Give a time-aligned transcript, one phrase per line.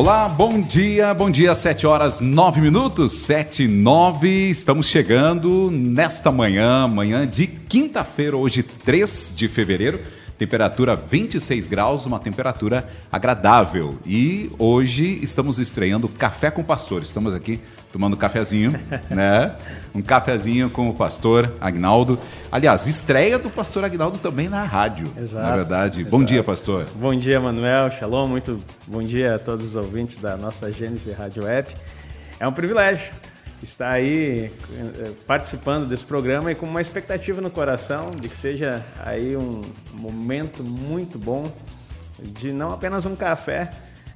[0.00, 4.48] Olá, bom dia, bom dia, 7 horas 9 minutos, 7 e 9.
[4.48, 10.00] Estamos chegando nesta manhã, manhã de quinta-feira, hoje 3 de fevereiro.
[10.40, 13.98] Temperatura 26 graus, uma temperatura agradável.
[14.06, 17.02] E hoje estamos estreando Café com o Pastor.
[17.02, 17.60] Estamos aqui
[17.92, 18.72] tomando um cafezinho,
[19.10, 19.54] né?
[19.94, 22.18] Um cafezinho com o pastor Agnaldo.
[22.50, 25.12] Aliás, estreia do pastor Agnaldo também na rádio.
[25.14, 26.00] Exato, Na verdade.
[26.00, 26.10] exato.
[26.10, 26.86] Bom dia, pastor.
[26.94, 27.90] Bom dia, Manuel.
[27.90, 28.26] Shalom.
[28.26, 31.74] Muito bom dia a todos os ouvintes da nossa Gênesis Rádio App.
[32.38, 33.12] É um privilégio
[33.64, 38.82] estar aí eh, participando desse programa e com uma expectativa no coração de que seja
[39.04, 41.50] aí um momento muito bom
[42.18, 43.70] de não apenas um café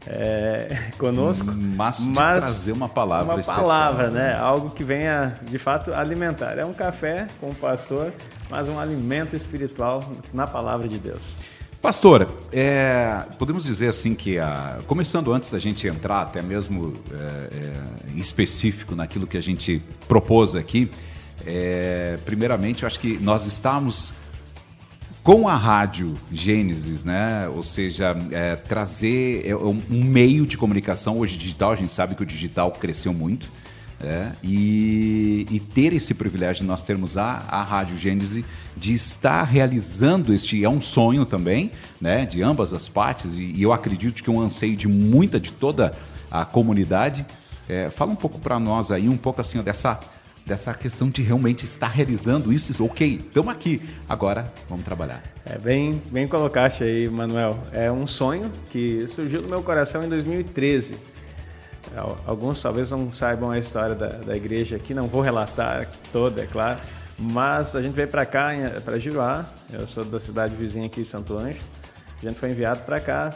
[0.06, 3.62] eh, conosco, Mas de trazer uma palavra uma especial.
[3.62, 4.36] palavra, né?
[4.36, 6.58] Algo que venha de fato alimentar.
[6.58, 8.12] É um café com o pastor,
[8.50, 11.36] mas um alimento espiritual na palavra de Deus.
[11.84, 17.16] Pastor, é, podemos dizer assim que, a- começando antes da gente entrar até mesmo é,
[17.52, 20.90] é, específico naquilo que a gente propôs aqui,
[21.44, 24.14] é, primeiramente eu acho que nós estamos
[25.22, 27.48] com a rádio Gênesis, né?
[27.48, 31.72] Ou seja, é, trazer é, um meio de comunicação hoje digital.
[31.72, 33.52] A gente sabe que o digital cresceu muito.
[34.04, 34.36] Né?
[34.42, 38.44] E, e ter esse privilégio de nós termos a, a Rádio Gênesis
[38.76, 41.70] de estar realizando este é um sonho também,
[42.00, 42.26] né?
[42.26, 45.52] De ambas as partes e, e eu acredito que é um anseio de muita de
[45.52, 45.92] toda
[46.30, 47.26] a comunidade.
[47.68, 49.98] É, fala um pouco para nós aí um pouco assim ó, dessa
[50.44, 52.84] dessa questão de realmente estar realizando isso.
[52.84, 53.80] Ok, estamos aqui.
[54.06, 55.22] Agora vamos trabalhar.
[55.46, 57.58] É bem, bem colocaste aí, Manuel.
[57.72, 61.13] É um sonho que surgiu no meu coração em 2013.
[61.96, 66.42] Al- Alguns talvez não saibam a história da, da igreja aqui, não vou relatar toda,
[66.42, 66.78] é claro.
[67.18, 68.48] Mas a gente veio para cá,
[68.84, 69.44] para Giroá.
[69.72, 71.60] Eu sou da cidade vizinha aqui, Santo Anjo.
[72.22, 73.32] A gente foi enviado para cá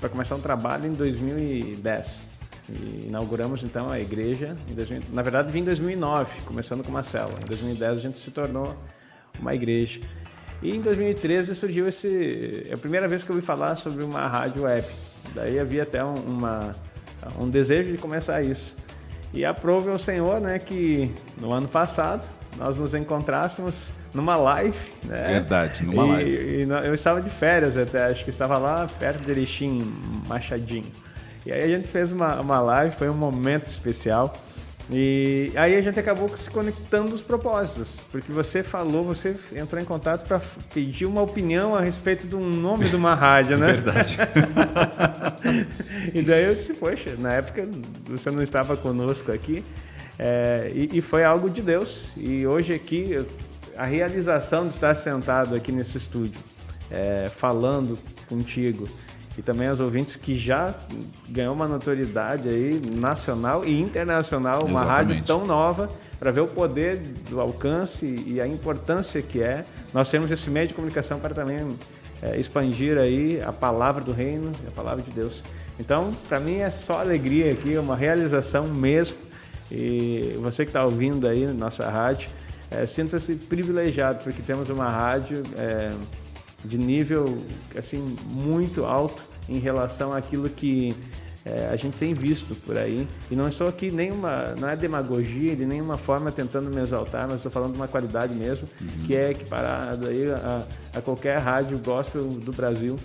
[0.00, 2.28] para começar um trabalho em 2010.
[2.70, 4.56] E inauguramos então a igreja.
[4.70, 7.38] Em 2000, na verdade, vim em 2009, começando com uma célula.
[7.42, 8.76] Em 2010 a gente se tornou
[9.38, 10.00] uma igreja.
[10.62, 12.66] E em 2013 surgiu esse.
[12.68, 14.86] É a primeira vez que eu ouvi falar sobre uma rádio web.
[15.34, 16.74] Daí havia até um, uma,
[17.38, 18.76] um desejo de começar isso.
[19.32, 24.76] E aprove ao Senhor né, que no ano passado nós nos encontrássemos numa live.
[25.04, 25.26] Né?
[25.28, 26.64] Verdade, numa E- live.
[26.64, 29.92] e eu estava de férias até, acho que estava lá perto de Erechim,
[30.26, 30.90] Machadinho.
[31.44, 34.34] E aí a gente fez uma, uma live, foi um momento especial.
[34.90, 39.84] E aí a gente acabou se conectando os propósitos, porque você falou, você entrou em
[39.84, 40.40] contato para
[40.72, 43.72] pedir uma opinião a respeito de um nome de uma rádio, né?
[43.72, 44.16] Verdade.
[46.14, 47.68] e daí eu disse, poxa, na época
[48.06, 49.62] você não estava conosco aqui,
[50.18, 52.12] é, e, e foi algo de Deus.
[52.16, 53.14] E hoje aqui,
[53.76, 56.40] a realização de estar sentado aqui nesse estúdio,
[56.90, 58.88] é, falando contigo,
[59.38, 60.74] e também aos ouvintes que já
[61.28, 65.26] ganhou uma notoriedade aí nacional e internacional, uma rádio Exatamente.
[65.28, 65.88] tão nova,
[66.18, 66.98] para ver o poder
[67.30, 71.78] do alcance e a importância que é nós temos esse meio de comunicação para também
[72.20, 75.44] é, expandir aí a palavra do reino, a palavra de Deus.
[75.78, 79.18] Então, para mim é só alegria aqui, é uma realização mesmo.
[79.70, 82.28] E você que está ouvindo aí nossa rádio,
[82.72, 85.92] é, sinta-se privilegiado porque temos uma rádio é,
[86.64, 87.38] de nível
[87.76, 90.94] assim muito alto em relação àquilo que
[91.44, 93.06] é, a gente tem visto por aí.
[93.30, 97.36] E não estou aqui nenhuma, não é demagogia de nenhuma forma tentando me exaltar, mas
[97.36, 98.68] estou falando de uma qualidade mesmo,
[99.06, 102.98] que é equiparada aí a, a qualquer rádio gospel do Brasil.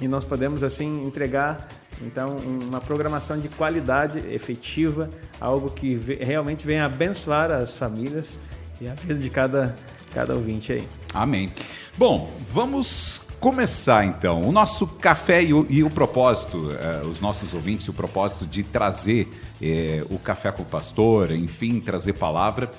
[0.00, 1.68] E nós podemos assim entregar
[2.02, 8.40] então uma programação de qualidade efetiva, algo que realmente venha abençoar as famílias
[8.80, 9.76] e a vida de cada
[10.14, 10.88] cada ouvinte aí.
[11.14, 11.52] Amém.
[11.96, 14.42] Bom, vamos começar então.
[14.42, 18.62] O nosso café e o, e o propósito, eh, os nossos ouvintes, o propósito de
[18.62, 19.28] trazer
[19.60, 22.70] eh, o café com o pastor, enfim, trazer palavra,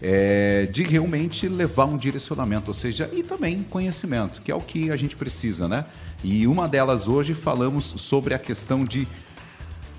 [0.00, 4.90] eh, de realmente levar um direcionamento, ou seja, e também conhecimento, que é o que
[4.90, 5.84] a gente precisa, né?
[6.24, 9.06] E uma delas hoje falamos sobre a questão de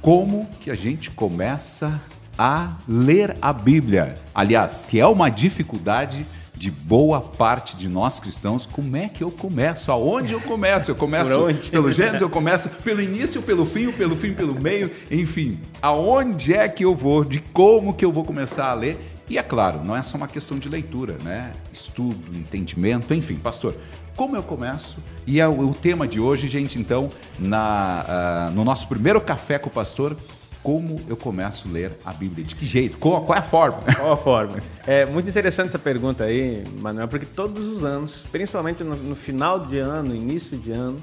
[0.02, 2.02] como que a gente começa
[2.36, 4.18] a ler a Bíblia.
[4.34, 6.26] Aliás, que é uma dificuldade
[6.58, 8.66] de boa parte de nós cristãos.
[8.66, 9.92] Como é que eu começo?
[9.92, 10.90] Aonde eu começo?
[10.92, 11.30] Eu começo
[11.70, 15.60] pelo Gênesis, eu começo pelo início, pelo fim, pelo fim, pelo meio, enfim.
[15.82, 17.24] Aonde é que eu vou?
[17.24, 18.98] De como que eu vou começar a ler?
[19.30, 21.52] E é claro, não é só uma questão de leitura, né?
[21.72, 23.76] Estudo, entendimento, enfim, pastor.
[24.16, 25.04] Como eu começo?
[25.28, 29.60] E é o, o tema de hoje, gente, então, na, ah, no nosso primeiro café
[29.60, 30.18] com o pastor,
[30.64, 32.46] como eu começo a ler a Bíblia?
[32.46, 32.98] De que jeito?
[32.98, 33.82] Qual, qual é a forma?
[33.96, 34.58] Qual a forma?
[34.86, 39.66] É muito interessante essa pergunta aí, Manuel, porque todos os anos, principalmente no, no final
[39.66, 41.00] de ano, início de ano,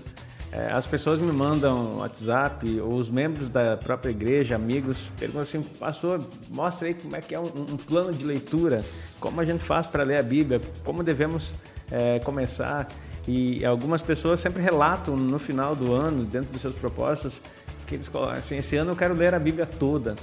[0.54, 5.60] é, as pessoas me mandam WhatsApp, ou os membros da própria igreja, amigos, perguntam assim,
[5.62, 8.84] pastor, mostra aí como é que é um, um plano de leitura,
[9.18, 11.56] como a gente faz para ler a Bíblia, como devemos
[11.90, 12.86] é, começar.
[13.26, 17.42] E algumas pessoas sempre relatam no final do ano, dentro dos seus propósitos,
[17.86, 20.16] que eles colocam assim, esse ano eu quero ler a Bíblia toda.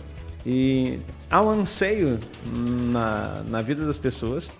[0.45, 0.99] E
[1.29, 4.51] há um anseio na, na vida das pessoas,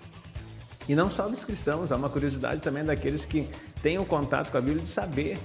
[0.88, 3.48] e não só dos cristãos, há uma curiosidade também daqueles que
[3.82, 5.38] têm o um contato com a Bíblia de saber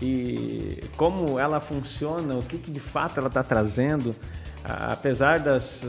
[0.00, 4.14] e como ela funciona, o que, que de fato ela está trazendo,
[4.64, 5.84] apesar das,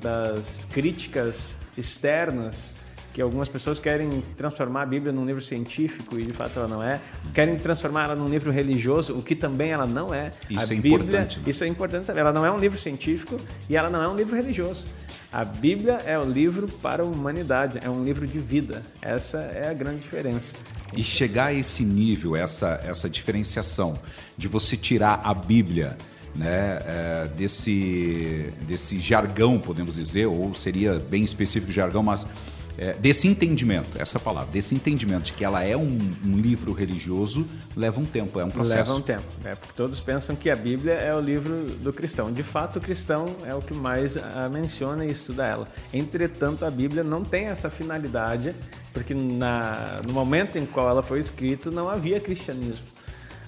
[0.00, 2.72] das críticas externas
[3.14, 6.82] que algumas pessoas querem transformar a Bíblia num livro científico e de fato ela não
[6.82, 7.00] é,
[7.32, 10.32] querem transformar ela num livro religioso, o que também ela não é.
[10.50, 11.38] Isso a é Bíblia, importante.
[11.38, 11.44] Né?
[11.46, 12.20] Isso é importante saber.
[12.20, 13.36] Ela não é um livro científico
[13.70, 14.84] e ela não é um livro religioso.
[15.32, 18.82] A Bíblia é o livro para a humanidade, é um livro de vida.
[19.00, 20.54] Essa é a grande diferença.
[20.96, 23.96] E chegar a esse nível, essa, essa diferenciação
[24.36, 25.96] de você tirar a Bíblia
[26.34, 32.26] né, é, desse, desse jargão, podemos dizer, ou seria bem específico jargão, mas
[32.76, 37.46] é, desse entendimento, essa palavra, desse entendimento de que ela é um, um, livro religioso,
[37.76, 38.90] leva um tempo, é um processo.
[38.90, 39.54] Leva um tempo, né?
[39.54, 42.32] porque todos pensam que a Bíblia é o livro do cristão.
[42.32, 45.68] De fato, o cristão é o que mais a menciona e estuda ela.
[45.92, 48.54] Entretanto, a Bíblia não tem essa finalidade,
[48.92, 52.86] porque na, no momento em qual ela foi escrita, não havia cristianismo.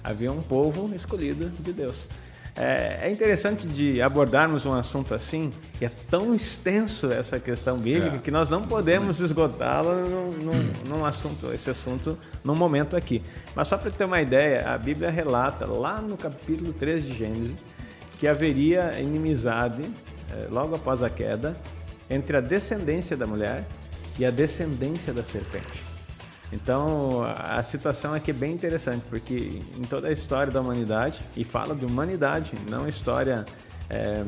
[0.03, 2.07] Havia um povo escolhido de Deus.
[2.59, 8.15] É, é, interessante de abordarmos um assunto assim, e é tão extenso essa questão bíblica
[8.15, 8.19] é.
[8.19, 13.21] que nós não podemos esgotá-la num, num, num, assunto, esse assunto, num momento aqui.
[13.55, 17.55] Mas só para ter uma ideia, a Bíblia relata lá no capítulo 3 de Gênesis
[18.19, 19.83] que haveria inimizade,
[20.33, 21.55] é, logo após a queda,
[22.09, 23.67] entre a descendência da mulher
[24.17, 25.86] e a descendência da serpente.
[26.51, 31.43] Então a situação aqui é bem interessante, porque em toda a história da humanidade, e
[31.43, 33.45] fala de humanidade, não história
[33.89, 34.23] é,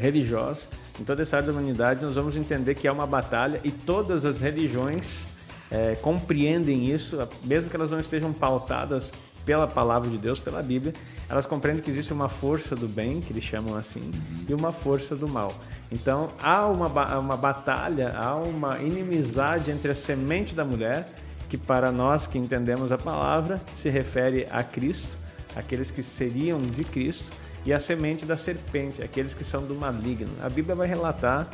[0.00, 0.68] religiosa,
[1.00, 4.24] em toda a história da humanidade nós vamos entender que é uma batalha e todas
[4.24, 5.28] as religiões
[5.70, 9.12] é, compreendem isso, mesmo que elas não estejam pautadas
[9.44, 10.92] pela palavra de Deus, pela Bíblia,
[11.28, 14.44] elas compreendem que existe uma força do bem, que eles chamam assim, uhum.
[14.48, 15.54] e uma força do mal.
[15.90, 21.08] Então há uma, uma batalha, há uma inimizade entre a semente da mulher,
[21.48, 25.18] que para nós que entendemos a palavra se refere a Cristo,
[25.54, 27.32] aqueles que seriam de Cristo,
[27.64, 30.32] e a semente da serpente, aqueles que são do maligno.
[30.42, 31.48] A Bíblia vai relatar,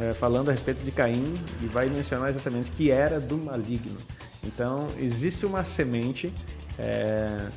[0.00, 3.96] é, falando a respeito de Caim, e vai mencionar exatamente que era do maligno.
[4.44, 6.32] Então existe uma semente
[6.78, 7.48] é,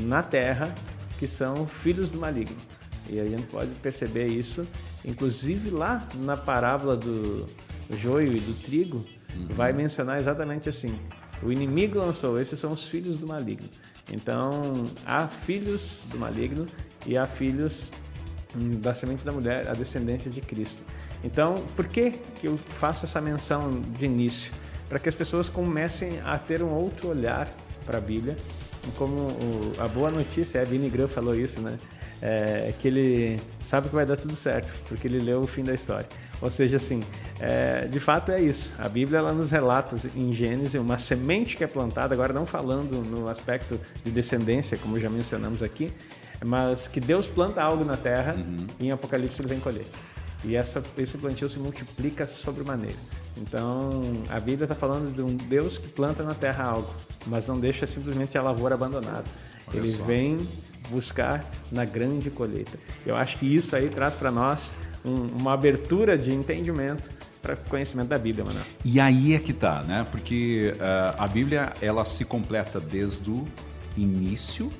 [0.00, 0.74] na terra
[1.18, 2.56] que são filhos do maligno.
[3.08, 4.66] E a gente pode perceber isso,
[5.04, 7.48] inclusive lá na parábola do
[7.90, 9.04] joio e do trigo,
[9.34, 9.48] uhum.
[9.50, 10.98] vai mencionar exatamente assim:
[11.42, 13.68] o inimigo lançou, esses são os filhos do maligno.
[14.12, 14.50] Então,
[15.04, 16.66] há filhos do maligno
[17.06, 17.92] e há filhos
[18.56, 20.82] hum, da semente da mulher, a descendência de Cristo.
[21.24, 24.52] Então, por que, que eu faço essa menção de início?
[24.88, 27.48] Para que as pessoas comecem a ter um outro olhar
[27.84, 28.36] para a Bíblia.
[28.96, 31.78] Como o, a boa notícia, a Billy Graham falou isso, né?
[32.20, 35.74] É, que ele sabe que vai dar tudo certo, porque ele leu o fim da
[35.74, 36.06] história.
[36.40, 37.02] Ou seja, assim,
[37.40, 38.74] é, de fato é isso.
[38.78, 43.02] A Bíblia ela nos relata em Gênesis uma semente que é plantada, agora não falando
[43.02, 45.92] no aspecto de descendência, como já mencionamos aqui,
[46.44, 48.66] mas que Deus planta algo na terra uhum.
[48.78, 49.86] e em Apocalipse ele vem colher.
[50.44, 52.98] E essa, esse plantio se multiplica sobremaneira.
[53.36, 56.92] Então, a Bíblia está falando de um Deus que planta na terra algo,
[57.26, 59.24] mas não deixa simplesmente a lavoura abandonada.
[59.68, 60.04] Olha Ele só.
[60.04, 60.38] vem
[60.90, 62.78] buscar na grande colheita.
[63.06, 64.72] Eu acho que isso aí traz para nós
[65.04, 67.10] um, uma abertura de entendimento
[67.40, 68.64] para conhecimento da Bíblia, Manuel.
[68.84, 70.06] E aí é que tá, né?
[70.10, 73.46] Porque uh, a Bíblia ela se completa desde o
[73.96, 74.70] início,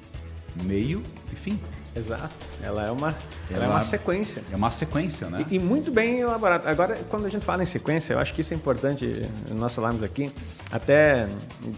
[0.62, 1.58] meio e fim.
[1.94, 2.34] Exato.
[2.62, 3.16] Ela é uma, ela,
[3.50, 4.42] ela é uma sequência.
[4.50, 5.44] É uma sequência, né?
[5.50, 6.68] E, e, muito bem elaborada.
[6.70, 10.02] Agora, quando a gente fala em sequência, eu acho que isso é importante, nós falarmos
[10.02, 10.32] aqui.
[10.70, 11.28] Até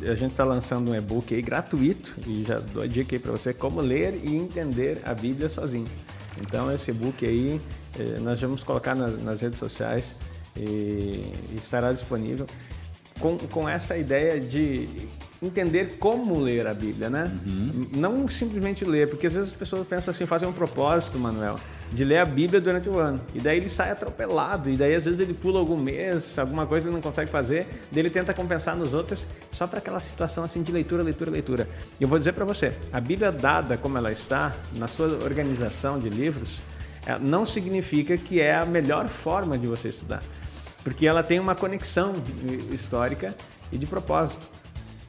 [0.02, 3.32] a gente está lançando um e-book aí gratuito, e já dou a dica aí para
[3.32, 5.88] você como ler e entender a Bíblia sozinho.
[6.40, 7.60] Então, esse e-book aí,
[7.98, 10.16] eh, nós vamos colocar nas, nas redes sociais
[10.56, 12.46] e, e estará disponível
[13.20, 14.88] com, com essa ideia de
[15.46, 17.32] entender como ler a Bíblia, né?
[17.46, 17.88] Uhum.
[17.92, 21.58] Não simplesmente ler, porque às vezes as pessoas pensam assim, fazem um propósito, Manuel,
[21.92, 23.20] de ler a Bíblia durante o ano.
[23.34, 26.86] E daí ele sai atropelado, e daí às vezes ele pula algum mês, alguma coisa
[26.86, 30.62] ele não consegue fazer, daí ele tenta compensar nos outros, só para aquela situação assim
[30.62, 31.68] de leitura, leitura, leitura.
[32.00, 35.98] E eu vou dizer para você, a Bíblia dada como ela está, na sua organização
[35.98, 36.60] de livros,
[37.06, 40.22] é, não significa que é a melhor forma de você estudar,
[40.82, 42.14] porque ela tem uma conexão
[42.72, 43.34] histórica
[43.70, 44.53] e de propósito.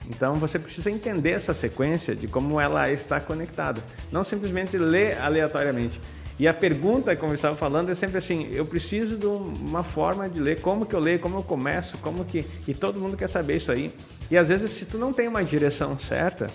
[0.10, 3.82] Então você precisa entender essa sequência de como ela está conectada,
[4.12, 6.00] não simplesmente ler aleatoriamente.
[6.38, 10.28] E a pergunta, como eu estava falando, é sempre assim: eu preciso de uma forma
[10.28, 12.46] de ler, como que eu leio, como eu começo, como que.
[12.68, 13.92] E todo mundo quer saber isso aí.
[14.30, 16.50] E às vezes, se tu não tem uma direção certa,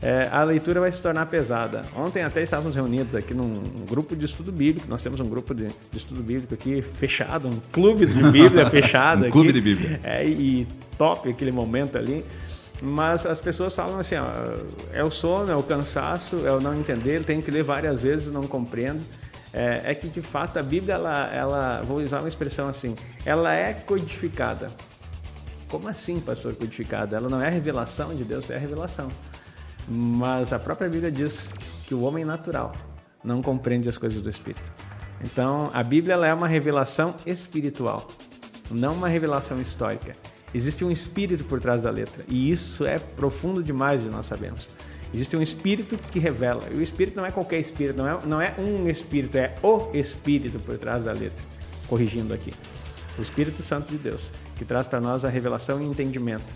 [0.00, 1.84] é, a leitura vai se tornar pesada.
[1.94, 3.52] Ontem até estávamos reunidos aqui num
[3.86, 4.88] grupo de estudo bíblico.
[4.88, 9.26] Nós temos um grupo de, de estudo bíblico aqui fechado, um clube de Bíblia fechado.
[9.26, 10.00] um clube de Bíblia.
[10.02, 10.66] É, e
[10.96, 12.24] top aquele momento ali.
[12.82, 14.26] Mas as pessoas falam assim: ó,
[14.92, 18.30] é o sono, é o cansaço, é o não entender, tenho que ler várias vezes,
[18.30, 19.02] não compreendo.
[19.52, 22.94] É, é, que de fato a Bíblia, ela, ela, vou usar uma expressão assim,
[23.26, 24.70] ela é codificada.
[25.68, 27.16] Como assim, pastor, codificada?
[27.16, 29.08] Ela não é revelação de Deus, é revelação.
[29.88, 31.50] Mas a própria Bíblia diz
[31.86, 32.74] que o homem natural
[33.24, 34.72] não compreende as coisas do Espírito.
[35.22, 38.06] Então, a Bíblia ela é uma revelação espiritual,
[38.70, 40.14] não uma revelação histórica.
[40.54, 44.68] Existe um espírito por trás da letra e isso é profundo demais de nós sabemos.
[45.12, 46.62] Existe um espírito que revela.
[46.70, 49.90] E o espírito não é qualquer espírito, não é, não é um espírito, é o
[49.92, 51.44] espírito por trás da letra.
[51.88, 52.52] Corrigindo aqui.
[53.18, 56.54] O Espírito Santo de Deus, que traz para nós a revelação e entendimento.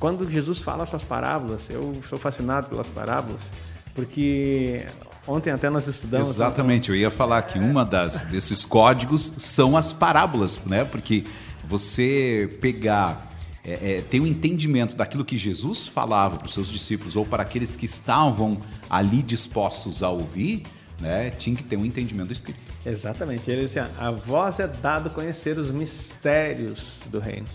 [0.00, 3.52] Quando Jesus fala suas parábolas, eu sou fascinado pelas parábolas,
[3.94, 4.84] porque
[5.28, 6.30] ontem até nós estudamos.
[6.30, 10.84] Exatamente, eu ia falar que uma das desses códigos são as parábolas, né?
[10.84, 11.24] Porque
[11.72, 17.16] você pegar, é, é, ter um entendimento daquilo que Jesus falava para os seus discípulos
[17.16, 18.58] ou para aqueles que estavam
[18.90, 20.64] ali dispostos a ouvir,
[21.00, 22.62] né, tinha que ter um entendimento do Espírito.
[22.84, 23.50] Exatamente.
[23.50, 27.46] Ele disse: a voz é dado conhecer os mistérios do reino.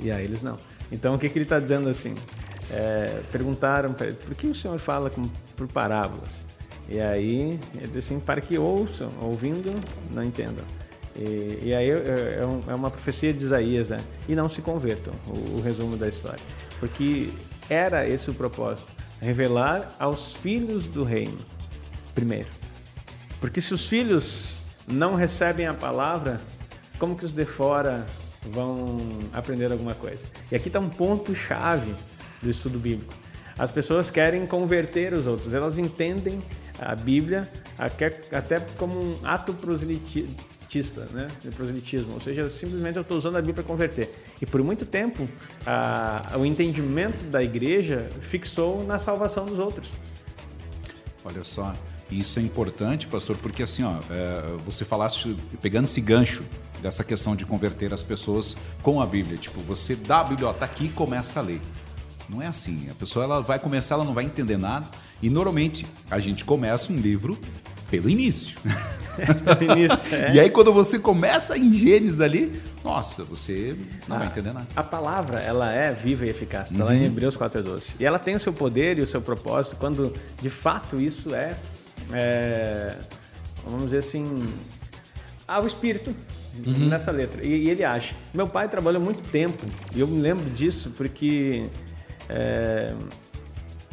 [0.00, 0.58] E a eles não.
[0.92, 2.14] Então o que, que ele está dizendo assim?
[2.70, 5.22] É, perguntaram para ele, por que o senhor fala com,
[5.56, 6.44] por parábolas?
[6.90, 9.72] E aí ele disse assim, para que ouçam, ouvindo,
[10.10, 10.64] não entendam.
[11.16, 14.00] E, e aí é, é, é, uma profecia de Isaías, né?
[14.28, 16.42] E não se convertam, o, o resumo da história.
[16.80, 17.28] Porque
[17.68, 21.38] era esse o propósito, revelar aos filhos do reino,
[22.14, 22.48] primeiro.
[23.40, 26.40] Porque se os filhos não recebem a palavra,
[26.98, 28.04] como que os de fora
[28.50, 28.98] vão
[29.32, 30.26] aprender alguma coisa?
[30.50, 31.94] E aqui está um ponto-chave
[32.42, 33.14] do estudo bíblico.
[33.56, 36.42] As pessoas querem converter os outros, elas entendem
[36.78, 39.54] a Bíblia até como um ato
[41.12, 41.28] né?
[41.40, 44.14] de proselitismo, ou seja, simplesmente eu estou usando a Bíblia para converter.
[44.40, 45.28] E por muito tempo,
[45.66, 49.94] a, o entendimento da igreja fixou na salvação dos outros.
[51.24, 51.72] Olha só,
[52.10, 56.44] isso é importante, pastor, porque assim, ó, é, você falaste, pegando esse gancho
[56.82, 60.52] dessa questão de converter as pessoas com a Bíblia, tipo, você dá a Bíblia, ó,
[60.52, 61.60] tá aqui e começa a ler.
[62.28, 62.88] Não é assim.
[62.90, 64.86] A pessoa ela vai começar, ela não vai entender nada.
[65.22, 67.38] E normalmente a gente começa um livro
[67.90, 68.58] pelo início.
[69.60, 70.34] início é.
[70.34, 73.76] E aí quando você começa em Gênesis ali, nossa, você
[74.08, 74.66] não a, vai entender nada.
[74.74, 76.70] A palavra, ela é viva e eficaz.
[76.70, 76.90] Está uhum.
[76.90, 77.96] lá em Hebreus 4.12.
[77.98, 81.54] E ela tem o seu poder e o seu propósito quando, de fato, isso é,
[82.12, 82.96] é
[83.66, 84.46] vamos dizer assim,
[85.46, 86.14] ao Espírito
[86.66, 86.88] uhum.
[86.88, 87.44] nessa letra.
[87.44, 88.14] E, e, ele age.
[88.32, 91.66] Meu pai trabalhou muito tempo, e eu me lembro disso porque
[92.28, 92.94] é,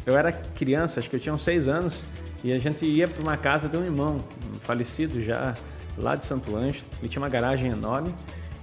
[0.06, 2.06] eu era criança, acho que eu tinha uns seis anos,
[2.44, 4.18] e a gente ia para uma casa de um irmão,
[4.60, 5.54] falecido já,
[5.96, 6.84] lá de Santo Ângelo.
[7.00, 8.12] Ele tinha uma garagem enorme.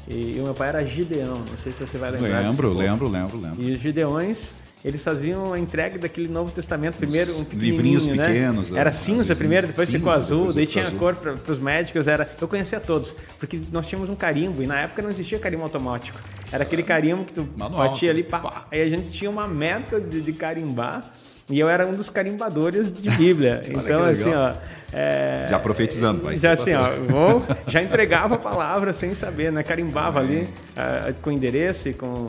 [0.08, 2.42] E, e o meu pai era Gideão, não sei se você vai lembrar.
[2.42, 3.62] Lembro, lembro, lembro, lembro.
[3.62, 8.26] E os Gideões, eles faziam a entrega daquele Novo Testamento, primeiro um livrinhos né?
[8.26, 8.72] pequenos.
[8.72, 10.98] Era cinza primeiro, depois cinza, ficou azul, depois daí tinha azul.
[10.98, 12.28] cor para os médicos, era.
[12.42, 16.20] Eu conhecia todos, porque nós tínhamos um carimbo e na época não existia carimbo automático.
[16.52, 18.68] Era aquele carimbo que tu Manual, batia ali, pá, pá.
[18.72, 21.12] Aí a gente tinha uma meta de, de carimbar
[21.50, 23.64] e eu era um dos carimbadores de Bíblia.
[23.68, 24.54] então, assim, ó.
[24.92, 29.62] É, já profetizando, vai Já assim, ó, vou, já entregava a palavra sem saber, né?
[29.62, 32.28] Carimbava ali uh, com endereço e com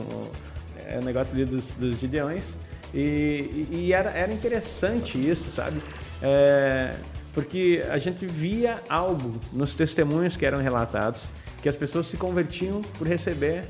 [0.85, 2.57] é, o negócio ali dos, dos Gideões.
[2.93, 5.81] E, e, era, era interessante isso, sabe?
[6.21, 6.93] É,
[7.33, 11.29] porque a gente via algo nos testemunhos que eram relatados,
[11.61, 13.63] que as pessoas se convertiam por receber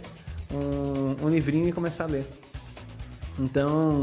[0.54, 2.26] um, um livrinho e começar a ler.
[3.42, 4.00] Então,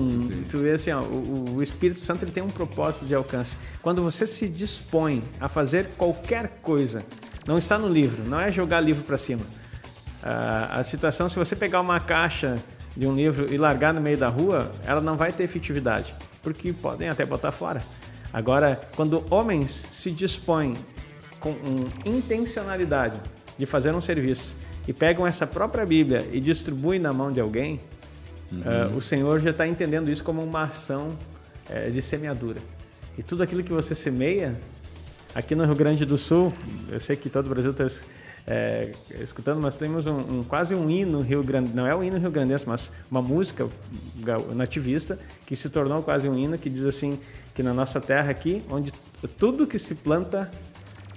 [0.50, 3.56] tu vê assim, ó, o, o, Espírito Santo ele tem um propósito de alcance.
[3.80, 7.04] Quando você se dispõe a fazer qualquer coisa,
[7.46, 9.46] não está no livro, não é jogar livro para cima.
[10.24, 12.56] Ah, a situação, se você pegar uma caixa
[12.96, 16.72] de um livro e largar no meio da rua, ela não vai ter efetividade, porque
[16.72, 17.80] podem até botar fora.
[18.32, 20.74] Agora, quando homens se dispõem
[21.38, 21.54] com
[22.04, 23.20] intencionalidade
[23.56, 24.56] de fazer um serviço
[24.88, 27.80] e pegam essa própria Bíblia e distribuem na mão de alguém,
[28.52, 28.94] uhum.
[28.94, 31.16] uh, o Senhor já está entendendo isso como uma ação
[31.70, 32.60] uh, de semeadura.
[33.16, 34.54] E tudo aquilo que você semeia,
[35.34, 36.52] aqui no Rio Grande do Sul,
[36.90, 37.86] eu sei que todo o Brasil está
[38.46, 42.16] é, escutando, mas temos um, um, quase um hino Rio Grande, não é um hino
[42.16, 43.68] Rio Grandense, mas uma música
[44.54, 47.20] nativista que se tornou quase um hino que diz assim
[47.54, 48.90] que na nossa terra aqui, onde
[49.36, 50.50] tudo que se planta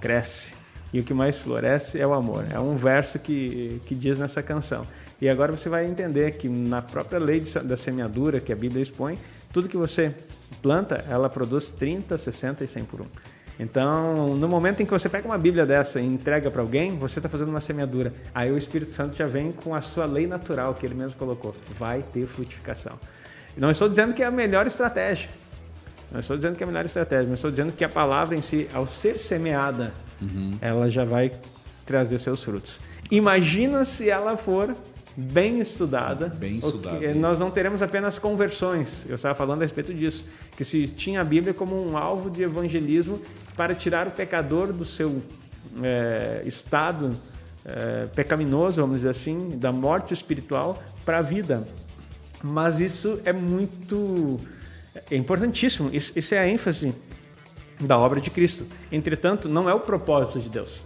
[0.01, 0.53] cresce
[0.91, 2.45] e o que mais floresce é o amor.
[2.49, 4.85] É um verso que, que diz nessa canção.
[5.21, 8.81] E agora você vai entender que na própria lei de, da semeadura que a Bíblia
[8.81, 9.19] expõe,
[9.53, 10.15] tudo que você
[10.61, 13.05] planta, ela produz 30, 60 e 100 por um.
[13.59, 17.19] Então, no momento em que você pega uma Bíblia dessa e entrega para alguém, você
[17.19, 18.11] está fazendo uma semeadura.
[18.33, 21.53] Aí o Espírito Santo já vem com a sua lei natural que ele mesmo colocou.
[21.77, 22.93] Vai ter frutificação.
[23.55, 25.29] Não estou dizendo que é a melhor estratégia.
[26.11, 28.41] Não estou dizendo que é a melhor estratégia, mas estou dizendo que a palavra em
[28.41, 30.57] si, ao ser semeada, uhum.
[30.59, 31.31] ela já vai
[31.85, 32.81] trazer seus frutos.
[33.11, 34.75] Imagina se ela for
[35.15, 36.27] bem estudada.
[36.29, 37.13] Bem estudada.
[37.13, 39.05] Nós não teremos apenas conversões.
[39.09, 40.25] Eu estava falando a respeito disso,
[40.55, 43.21] que se tinha a Bíblia como um alvo de evangelismo
[43.55, 45.21] para tirar o pecador do seu
[45.81, 47.17] é, estado
[47.65, 51.67] é, pecaminoso, vamos dizer assim, da morte espiritual para a vida.
[52.43, 54.39] Mas isso é muito
[55.09, 55.89] é importantíssimo.
[55.93, 56.93] Isso, isso é a ênfase
[57.79, 58.65] da obra de Cristo.
[58.91, 60.83] Entretanto, não é o propósito de Deus.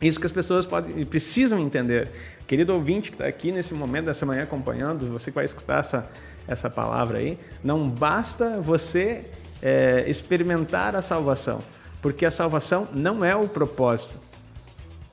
[0.00, 2.10] Isso que as pessoas podem, precisam entender.
[2.46, 6.08] Querido ouvinte que está aqui nesse momento dessa manhã acompanhando, você que vai escutar essa,
[6.46, 9.24] essa palavra aí, não basta você
[9.62, 11.62] é, experimentar a salvação,
[12.02, 14.14] porque a salvação não é o propósito.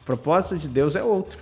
[0.02, 1.40] O propósito de Deus é outro,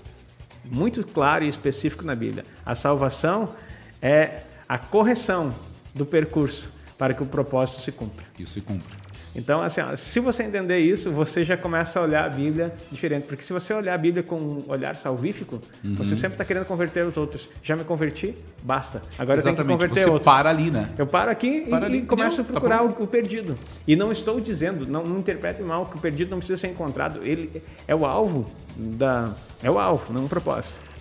[0.64, 2.46] muito claro e específico na Bíblia.
[2.64, 3.56] A salvação
[4.00, 5.54] é a correção
[5.96, 8.24] do percurso para que o propósito se cumpra.
[8.38, 9.11] Isso se cumpra.
[9.36, 13.26] Então, assim, se você entender isso, você já começa a olhar a Bíblia diferente.
[13.26, 15.96] Porque se você olhar a Bíblia com um olhar salvífico, uhum.
[15.96, 17.50] você sempre está querendo converter os outros.
[17.64, 18.36] Já me converti?
[18.62, 19.02] Basta.
[19.18, 19.62] Agora Exatamente.
[19.62, 20.26] eu tenho que converter você outros.
[20.26, 20.90] para ali, né?
[20.98, 21.98] Eu paro aqui para e, ali.
[22.00, 23.58] e, começo a tá procurar tá o, o, perdido.
[23.88, 27.22] E não estou dizendo, não, não interprete mal, que o perdido não precisa ser encontrado.
[27.24, 29.34] Ele é o alvo da...
[29.64, 30.92] É o alvo, não o propósito.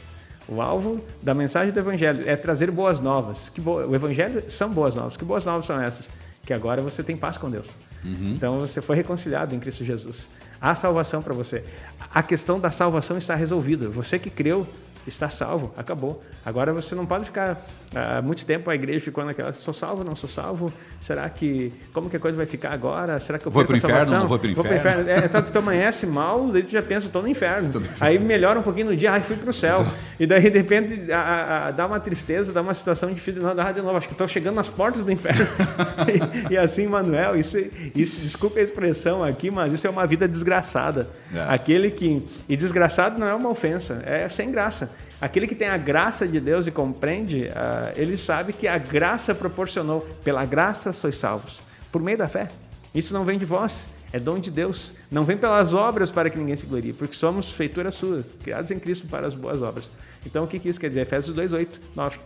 [0.47, 3.49] O alvo da mensagem do Evangelho é trazer boas novas.
[3.49, 3.77] Que bo...
[3.87, 5.17] O Evangelho são boas novas.
[5.17, 6.11] Que boas novas são essas?
[6.45, 7.75] Que agora você tem paz com Deus.
[8.05, 8.35] Uhum.
[8.37, 10.29] Então você foi reconciliado em Cristo Jesus.
[10.61, 11.65] Há salvação para você.
[12.13, 13.89] A questão da salvação está resolvida.
[13.89, 14.67] Você que creu
[15.11, 16.23] está salvo, acabou.
[16.45, 20.17] Agora você não pode ficar uh, muito tempo a igreja ficou naquela, sou salvo, não
[20.17, 20.73] sou salvo?
[21.01, 23.19] Será que como que a coisa vai ficar agora?
[23.19, 24.11] Será que eu vou para o inferno?
[24.11, 24.77] Não vou para o inferno.
[24.77, 25.11] inferno.
[25.11, 27.71] É, então tu amanhece mal, daí tu já pensa, estou no inferno.
[28.01, 29.87] Aí melhora um pouquinho no dia, ai fui para o céu.
[30.19, 33.71] E daí de repente a, a, dá uma tristeza, dá uma situação difícil, não dá
[33.73, 35.47] de novo, acho que estou chegando nas portas do inferno.
[36.49, 37.59] e, e, assim, Manuel, isso,
[37.95, 41.09] isso, desculpe a expressão aqui, mas isso é uma vida desgraçada.
[41.35, 41.45] É.
[41.49, 44.91] Aquele que e desgraçado não é uma ofensa, é sem graça.
[45.21, 49.35] Aquele que tem a graça de Deus e compreende, uh, ele sabe que a graça
[49.35, 50.01] proporcionou.
[50.25, 52.49] Pela graça sois salvos, por meio da fé.
[52.95, 54.95] Isso não vem de vós, é dom de Deus.
[55.11, 58.79] Não vem pelas obras para que ninguém se glorie, porque somos feituras suas, criados em
[58.79, 59.93] Cristo para as boas obras.
[60.25, 61.03] Então o que isso quer dizer?
[61.03, 62.19] Efésios 2, 8, 9.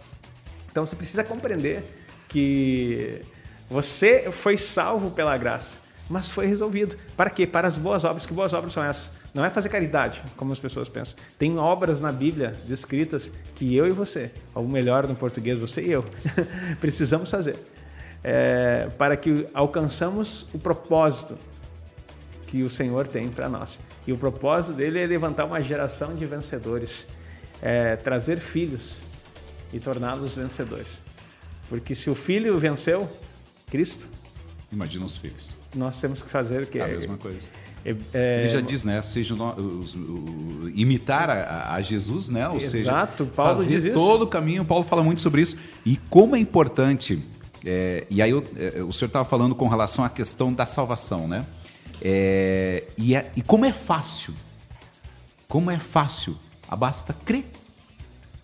[0.70, 1.82] Então você precisa compreender
[2.28, 3.20] que
[3.68, 6.96] você foi salvo pela graça mas foi resolvido.
[7.16, 7.46] Para quê?
[7.46, 8.26] Para as boas obras.
[8.26, 9.10] Que boas obras são essas?
[9.34, 11.18] Não é fazer caridade, como as pessoas pensam.
[11.36, 15.90] Tem obras na Bíblia descritas que eu e você, ou melhor no português, você e
[15.90, 16.04] eu,
[16.80, 17.56] precisamos fazer.
[18.22, 21.36] É, para que alcançamos o propósito
[22.46, 23.80] que o Senhor tem para nós.
[24.06, 27.08] E o propósito dele é levantar uma geração de vencedores,
[27.60, 29.02] é, trazer filhos
[29.72, 31.00] e torná-los vencedores.
[31.68, 33.10] Porque se o filho venceu,
[33.68, 34.08] Cristo.
[34.70, 37.48] Imagina os filhos nós temos que fazer o que a mesma coisa.
[37.84, 39.00] É, é, Ele já diz, né?
[39.02, 42.48] Seja os, os, imitar a, a, Jesus, né?
[42.48, 44.64] Ou Exato, seja, Paulo fazer diz todo o caminho.
[44.64, 47.22] Paulo fala muito sobre isso e como é importante.
[47.64, 51.28] É, e aí eu, é, o senhor estava falando com relação à questão da salvação,
[51.28, 51.44] né?
[52.00, 54.34] É, e, é, e como é fácil,
[55.46, 56.36] como é fácil,
[56.68, 57.44] a basta crer.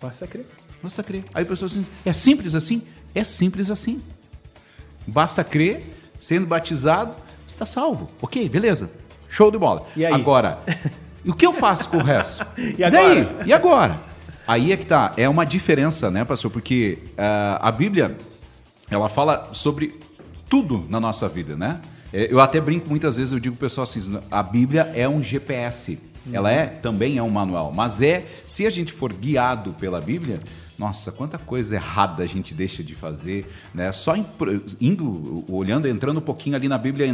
[0.01, 0.47] Basta crer.
[0.83, 1.25] Basta crer.
[1.35, 2.83] Aí a pessoa assim, é simples assim?
[3.15, 4.03] É simples assim.
[5.07, 5.83] Basta crer
[6.19, 7.15] sendo batizado,
[7.47, 8.09] está salvo.
[8.21, 8.91] Ok, beleza.
[9.31, 9.87] Show de bola.
[9.97, 10.13] E aí?
[10.13, 10.59] Agora,
[11.25, 12.45] o que eu faço com o resto?
[12.77, 13.15] e agora?
[13.15, 14.01] Daí, e agora?
[14.47, 15.13] Aí é que tá.
[15.17, 16.51] É uma diferença, né, pastor?
[16.51, 18.17] Porque uh, a Bíblia,
[18.91, 19.99] ela fala sobre
[20.49, 21.81] tudo na nossa vida, né?
[22.13, 25.23] É, eu até brinco muitas vezes, eu digo pro pessoal assim, a Bíblia é um
[25.23, 25.99] GPS.
[26.33, 30.39] Ela é também é um manual, mas é se a gente for guiado pela Bíblia,
[30.81, 33.93] nossa, quanta coisa errada a gente deixa de fazer, né?
[33.93, 34.15] Só
[34.81, 37.07] indo, olhando, entrando um pouquinho ali na Bíblia,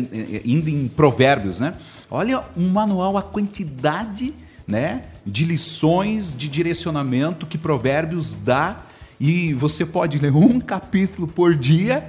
[0.44, 1.74] indo em Provérbios, né?
[2.08, 4.32] Olha um manual, a quantidade,
[4.68, 8.84] né, de lições, de direcionamento que Provérbios dá
[9.18, 12.08] e você pode ler um capítulo por dia.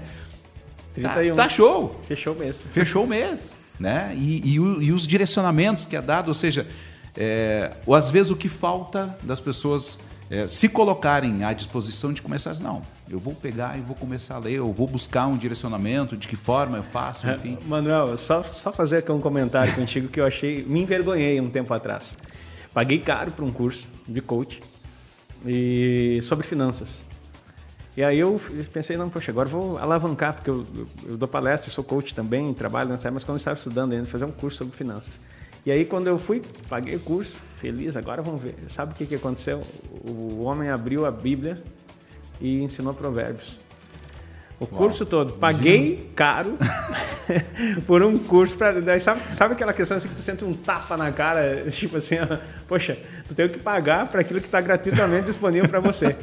[0.94, 1.36] 31.
[1.36, 2.00] Tá, tá show.
[2.08, 2.66] Fechou o mês.
[2.72, 4.14] Fechou o mês, né?
[4.16, 6.68] E, e, e os direcionamentos que é dado, ou seja,
[7.16, 12.22] é, ou às vezes o que falta das pessoas é, se colocarem à disposição de
[12.22, 16.18] começar, não, eu vou pegar e vou começar a ler, eu vou buscar um direcionamento,
[16.18, 17.58] de que forma eu faço, é, enfim.
[17.66, 21.74] Manuel, só, só fazer aqui um comentário contigo que eu achei, me envergonhei um tempo
[21.74, 22.18] atrás.
[22.74, 24.62] Paguei caro para um curso de coach
[25.46, 27.06] e sobre finanças.
[27.96, 28.40] E aí eu
[28.72, 32.54] pensei, não, poxa, agora vou alavancar, porque eu, eu, eu dou palestra, sou coach também,
[32.54, 35.20] trabalho nessa mas quando eu estava estudando ainda, fazer um curso sobre finanças.
[35.66, 38.56] E aí quando eu fui, paguei o curso, feliz, agora vamos ver.
[38.68, 39.64] Sabe o que, que aconteceu?
[40.04, 41.62] O homem abriu a Bíblia
[42.40, 43.60] e ensinou provérbios.
[44.60, 44.74] O Uau.
[44.74, 45.34] curso todo.
[45.34, 46.58] Paguei caro
[47.86, 48.58] por um curso.
[48.58, 51.66] Pra, sabe, sabe aquela questão assim que tu sente um tapa na cara?
[51.70, 52.16] Tipo assim,
[52.68, 56.16] poxa, tu tem que pagar para aquilo que está gratuitamente disponível para você.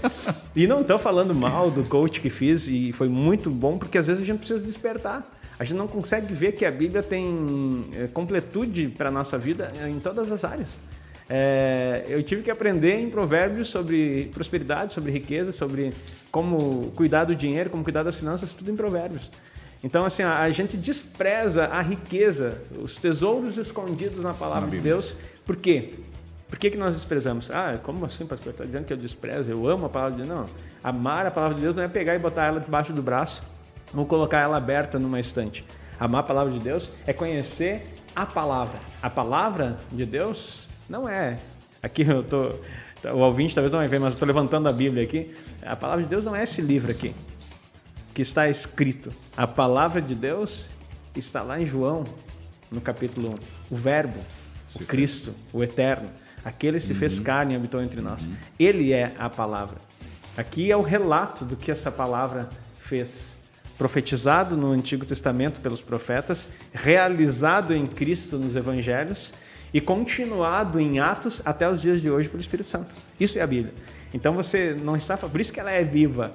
[0.54, 4.08] E não estou falando mal do coach que fiz e foi muito bom, porque às
[4.08, 5.22] vezes a gente precisa despertar.
[5.58, 9.70] A gente não consegue ver que a Bíblia tem é, completude para a nossa vida
[9.88, 10.80] em todas as áreas.
[11.28, 15.92] É, eu tive que aprender em provérbios sobre prosperidade, sobre riqueza, sobre
[16.30, 19.30] como cuidar do dinheiro, como cuidar das finanças, tudo em provérbios.
[19.82, 24.80] Então, assim, a, a gente despreza a riqueza, os tesouros escondidos na palavra na de
[24.80, 25.14] Deus.
[25.46, 25.94] Por quê?
[26.48, 27.50] Por que, que nós desprezamos?
[27.50, 28.52] Ah, como assim, pastor?
[28.52, 29.50] Está dizendo que eu desprezo?
[29.50, 30.38] Eu amo a palavra de Deus?
[30.38, 30.46] Não.
[30.82, 33.53] Amar a palavra de Deus não é pegar e botar ela debaixo do braço
[33.94, 35.64] ou colocar ela aberta numa estante.
[35.98, 38.78] Amar a palavra de Deus é conhecer a palavra.
[39.02, 41.36] A palavra de Deus não é.
[41.82, 42.54] Aqui eu tô.
[43.10, 45.34] O ouvinte talvez não vai ver, mas eu estou levantando a Bíblia aqui.
[45.62, 47.14] A palavra de Deus não é esse livro aqui,
[48.14, 49.12] que está escrito.
[49.36, 50.70] A palavra de Deus
[51.14, 52.04] está lá em João,
[52.70, 53.34] no capítulo
[53.70, 53.74] 1.
[53.74, 54.18] O Verbo,
[54.66, 55.46] se o Cristo, fez.
[55.52, 56.08] o Eterno.
[56.44, 56.98] Aquele se uhum.
[56.98, 58.26] fez carne e habitou entre nós.
[58.26, 58.34] Uhum.
[58.58, 59.76] Ele é a palavra.
[60.36, 63.33] Aqui é o relato do que essa palavra fez.
[63.76, 69.34] Profetizado no Antigo Testamento pelos profetas, realizado em Cristo nos Evangelhos
[69.72, 72.94] e continuado em Atos até os dias de hoje pelo Espírito Santo.
[73.18, 73.74] Isso é a Bíblia.
[74.12, 76.32] Então você não está, por isso que ela é viva.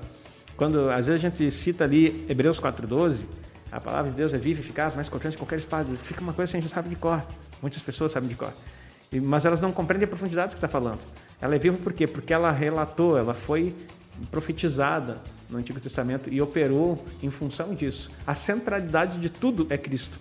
[0.57, 3.25] Quando às vezes a gente cita ali Hebreus 4:12,
[3.71, 5.89] a palavra de Deus é viva, eficaz, mais cortante que qualquer espada.
[5.95, 7.23] Fica uma coisa que a gente sabe de cor.
[7.61, 8.53] Muitas pessoas sabem de cor.
[9.23, 10.99] Mas elas não compreendem a profundidade que está falando.
[11.39, 12.05] Ela é viva por quê?
[12.05, 13.73] Porque ela relatou, ela foi
[14.29, 15.17] profetizada
[15.49, 18.11] no Antigo Testamento e operou em função disso.
[18.25, 20.19] A centralidade de tudo é Cristo.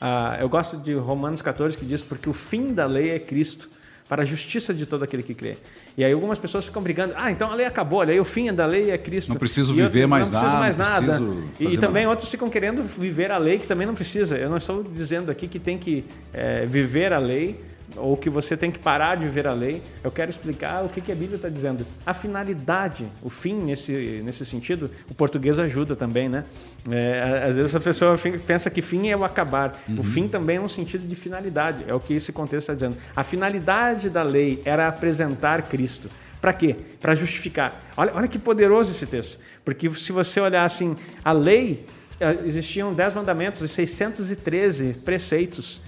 [0.00, 3.70] Ah, eu gosto de Romanos 14 que diz: Porque o fim da lei é Cristo,
[4.08, 5.56] para a justiça de todo aquele que crê.
[5.96, 8.66] E aí algumas pessoas ficam brigando: Ah, então a lei acabou, aí o fim da
[8.66, 9.30] lei é Cristo.
[9.30, 10.58] Não preciso viver mais não nada.
[10.58, 11.22] Mais nada.
[11.58, 14.36] E, e também outros ficam querendo viver a lei que também não precisa.
[14.36, 17.60] Eu não estou dizendo aqui que tem que é, viver a lei
[17.96, 19.82] ou que você tem que parar de viver a lei.
[20.02, 21.86] Eu quero explicar o que, que a Bíblia está dizendo.
[22.04, 26.44] A finalidade, o fim nesse, nesse sentido, o português ajuda também, né?
[26.90, 29.78] É, às vezes a pessoa pensa que fim é o acabar.
[29.88, 30.00] Uhum.
[30.00, 32.96] O fim também é um sentido de finalidade, é o que esse contexto está dizendo.
[33.14, 36.10] A finalidade da lei era apresentar Cristo.
[36.40, 36.76] Para quê?
[37.00, 37.74] Para justificar.
[37.96, 39.40] Olha, olha que poderoso esse texto.
[39.64, 41.84] Porque se você olhar assim, a lei,
[42.20, 45.80] eh, existiam 10 mandamentos e 613 preceitos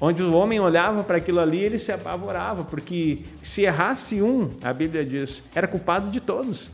[0.00, 4.72] onde o homem olhava para aquilo ali ele se apavorava, porque se errasse um, a
[4.72, 6.70] Bíblia diz, era culpado de todos.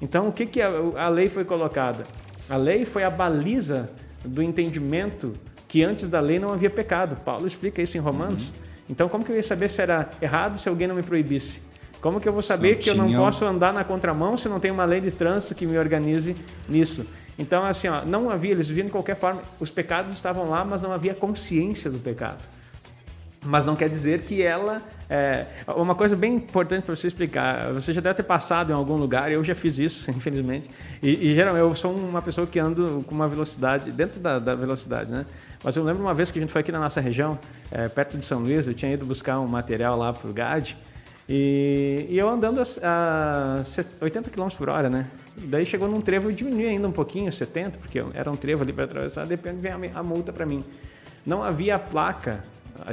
[0.00, 2.06] Então, o que, que a, lei foi colocada?
[2.48, 3.90] A lei foi a baliza
[4.24, 5.34] do entendimento
[5.66, 7.20] que antes da lei não havia pecado.
[7.20, 8.50] Paulo explica isso em Romanos.
[8.50, 8.54] Uhum.
[8.90, 11.60] Então, como que eu ia saber se era errado se alguém não me proibisse?
[12.00, 14.70] Como que eu vou saber que eu não posso andar na contramão se não tem
[14.70, 16.36] uma lei de trânsito que me organize
[16.68, 17.04] nisso?
[17.36, 20.80] Então, assim, ó, não havia, eles viam de qualquer forma, os pecados estavam lá, mas
[20.80, 22.38] não havia consciência do pecado
[23.44, 24.82] mas não quer dizer que ela.
[25.08, 25.46] É,
[25.76, 29.30] uma coisa bem importante para você explicar: você já deve ter passado em algum lugar,
[29.30, 30.68] eu já fiz isso, infelizmente,
[31.02, 34.54] e, e geralmente eu sou uma pessoa que ando com uma velocidade, dentro da, da,
[34.54, 35.24] velocidade, né?
[35.62, 37.38] Mas eu lembro uma vez que a gente foi aqui na nossa região,
[37.70, 40.76] é, perto de São Luís, eu tinha ido buscar um material lá para o GAD,
[41.28, 43.62] e, e, eu andando a,
[44.00, 45.06] a 80 km por hora, né?
[45.36, 48.72] Daí chegou num trevo, eu diminui ainda um pouquinho, 70, porque era um trevo ali
[48.72, 50.64] para atravessar, depende vem a, a multa para mim.
[51.26, 52.42] Não havia placa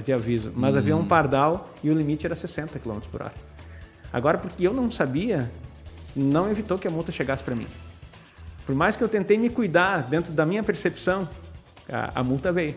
[0.03, 1.07] de aviso, mas havia um hum.
[1.07, 3.33] pardal e o limite era 60 km por hora.
[4.11, 5.51] Agora, porque eu não sabia,
[6.15, 7.67] não evitou que a multa chegasse para mim.
[8.65, 11.27] Por mais que eu tentei me cuidar dentro da minha percepção,
[11.89, 12.75] a, a multa veio.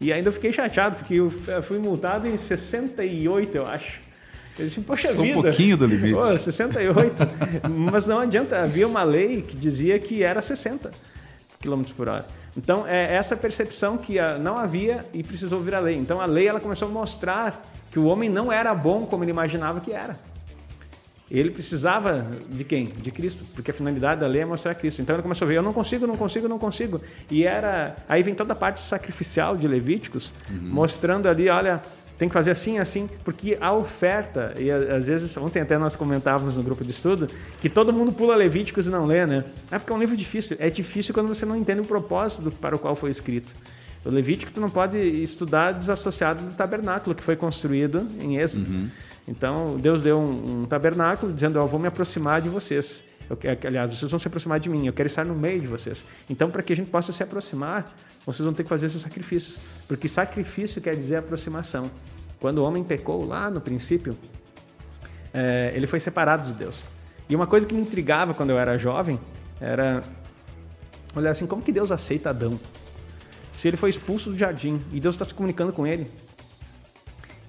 [0.00, 1.30] E ainda eu fiquei chateado, porque eu
[1.62, 4.00] fui multado em 68, eu aacho.
[4.58, 5.38] Eu disse, poxa Só vida.
[5.38, 6.14] um pouquinho do limite.
[6.18, 7.22] Pô, 68.
[7.70, 10.90] Mas não adianta, havia uma lei que dizia que era 60
[11.60, 12.26] km por hora.
[12.56, 15.96] Então, é essa percepção que não havia e precisou vir a lei.
[15.96, 19.30] Então, a lei ela começou a mostrar que o homem não era bom como ele
[19.30, 20.16] imaginava que era.
[21.30, 22.86] Ele precisava de quem?
[22.86, 25.02] De Cristo, porque a finalidade da lei é mostrar Cristo.
[25.02, 27.00] Então ele começou a ver, eu não consigo, não consigo, não consigo.
[27.30, 30.68] E era, aí vem toda a parte sacrificial de Levíticos, uhum.
[30.70, 31.82] mostrando ali, olha,
[32.18, 36.56] tem que fazer assim, assim, porque a oferta, e às vezes, ontem até nós comentávamos
[36.56, 37.28] no grupo de estudo,
[37.60, 39.44] que todo mundo pula Levíticos e não lê, né?
[39.70, 40.56] É porque é um livro difícil.
[40.58, 43.54] É difícil quando você não entende o propósito para o qual foi escrito.
[44.04, 48.68] O Levítico tu não pode estudar desassociado do tabernáculo que foi construído em Êxodo.
[48.68, 48.88] Uhum.
[49.28, 53.04] Então, Deus deu um, um tabernáculo dizendo: Eu vou me aproximar de vocês.
[53.28, 56.04] Eu, aliás, vocês vão se aproximar de mim, eu quero estar no meio de vocês.
[56.28, 59.60] Então, para que a gente possa se aproximar, vocês vão ter que fazer esses sacrifícios.
[59.86, 61.90] Porque sacrifício quer dizer aproximação.
[62.40, 64.16] Quando o homem pecou lá no princípio,
[65.32, 66.86] é, ele foi separado de Deus.
[67.28, 69.20] E uma coisa que me intrigava quando eu era jovem
[69.60, 70.02] era
[71.14, 72.58] olhar assim: como que Deus aceita Adão?
[73.54, 76.08] Se ele foi expulso do jardim e Deus está se comunicando com ele,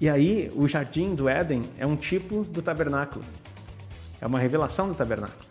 [0.00, 3.22] e aí, o jardim do Éden é um tipo do tabernáculo.
[4.18, 5.49] É uma revelação do tabernáculo.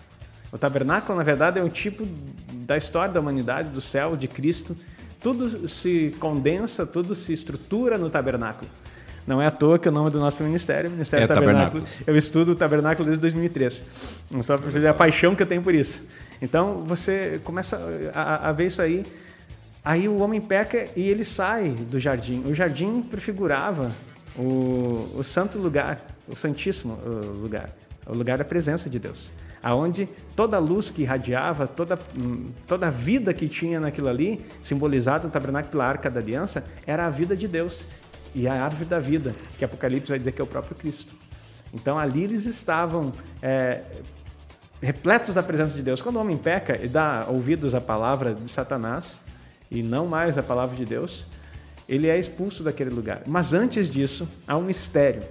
[0.52, 2.08] O tabernáculo, na verdade, é um tipo
[2.52, 4.76] da história da humanidade, do céu, de Cristo.
[5.22, 8.70] Tudo se condensa, tudo se estrutura no tabernáculo.
[9.28, 12.54] Não é à toa que o nome do nosso ministério, Ministério é Tabernáculo, eu estudo
[12.54, 13.86] o tabernáculo desde 2003.
[14.42, 16.02] Só para a paixão que eu tenho por isso.
[16.42, 17.80] Então, você começa
[18.14, 19.06] a, a ver isso aí.
[19.86, 22.44] Aí o homem peca e ele sai do jardim.
[22.48, 23.92] O jardim prefigurava
[24.36, 26.98] o, o santo lugar, o santíssimo
[27.40, 27.70] lugar,
[28.10, 31.98] o lugar da presença de Deus, aonde toda a luz que irradiava, toda
[32.68, 37.06] toda a vida que tinha naquilo ali, simbolizado no tabernáculo pela Arca da Aliança, era
[37.06, 37.86] a vida de Deus
[38.34, 41.14] e a árvore da vida, que Apocalipse vai dizer que é o próprio Cristo.
[41.74, 43.82] Então ali eles estavam é,
[44.82, 46.02] repletos da presença de Deus.
[46.02, 49.22] Quando o homem peca e dá ouvidos à palavra de Satanás
[49.70, 51.28] e não mais à palavra de Deus,
[51.88, 53.22] ele é expulso daquele lugar.
[53.28, 55.24] Mas antes disso, há um mistério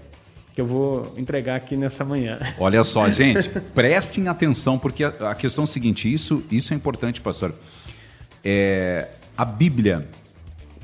[0.58, 2.36] que eu vou entregar aqui nessa manhã.
[2.58, 7.20] Olha só, gente, prestem atenção, porque a questão é a seguinte: isso, isso é importante,
[7.20, 7.54] pastor.
[8.44, 10.08] É, a Bíblia,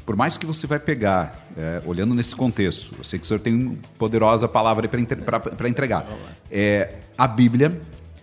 [0.06, 3.40] por mais que você vai pegar, é, olhando nesse contexto, eu sei que o senhor
[3.40, 6.06] tem poderosa palavra para entregar.
[6.48, 7.76] É, a Bíblia,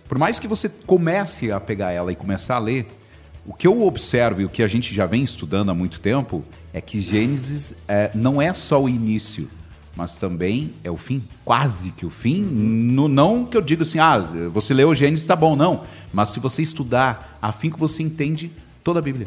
[0.08, 2.86] por mais que você comece a pegar ela e começar a ler,
[3.44, 6.42] o que eu observo e o que a gente já vem estudando há muito tempo
[6.72, 9.50] é que Gênesis é, não é só o início,
[9.96, 12.42] mas também é o fim, quase que o fim.
[12.42, 14.18] No, não que eu diga assim, ah,
[14.50, 15.84] você leu Gênesis, tá bom, não.
[16.12, 18.50] Mas se você estudar, a fim que você entende
[18.82, 19.26] toda a Bíblia.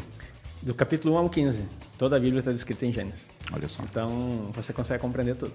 [0.62, 1.62] Do capítulo 1 ao 15,
[1.96, 3.30] toda a Bíblia está descrita em Gênesis.
[3.52, 3.82] Olha só.
[3.84, 5.54] Então você consegue compreender tudo.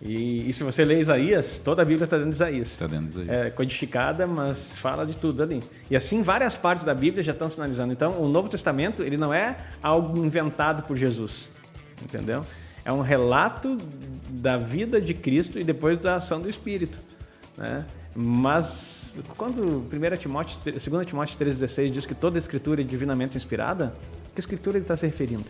[0.00, 2.72] E, e, se você lê Isaías, toda a Bíblia está dentro de Isaías.
[2.72, 3.46] Está dentro de Isaías.
[3.46, 5.62] É codificada, mas fala de tudo ali.
[5.90, 7.92] E assim, várias partes da Bíblia já estão sinalizando.
[7.92, 11.48] Então, o Novo Testamento, ele não é algo inventado por Jesus,
[12.02, 12.44] entendeu?
[12.86, 13.76] É um relato
[14.30, 17.00] da vida de Cristo e depois da ação do Espírito,
[17.58, 17.84] né?
[18.14, 23.92] Mas quando 1 Timóteo, 2 Timóteo 3,16 diz que toda a escritura é divinamente inspirada,
[24.32, 25.46] que escritura ele está se referindo?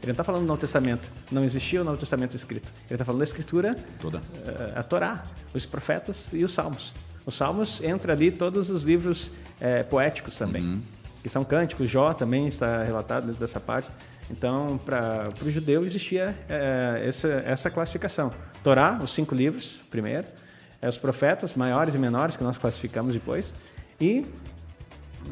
[0.00, 1.10] Ele não está falando do Novo Testamento.
[1.30, 2.72] Não existia o Novo Testamento escrito.
[2.86, 4.22] Ele está falando da Escritura, Toda.
[4.46, 6.94] Eh, a Torá, os profetas e os Salmos.
[7.26, 9.30] Os Salmos entra ali todos os livros
[9.60, 10.80] é, poéticos também, uhum.
[11.22, 11.90] que são cânticos.
[11.90, 13.90] Jó também está relatado dentro dessa parte.
[14.30, 18.32] Então, para o judeu existia é, essa, essa classificação.
[18.62, 20.26] Torá, os cinco livros, primeiro.
[20.80, 23.52] É, os profetas, maiores e menores, que nós classificamos depois.
[24.00, 24.24] E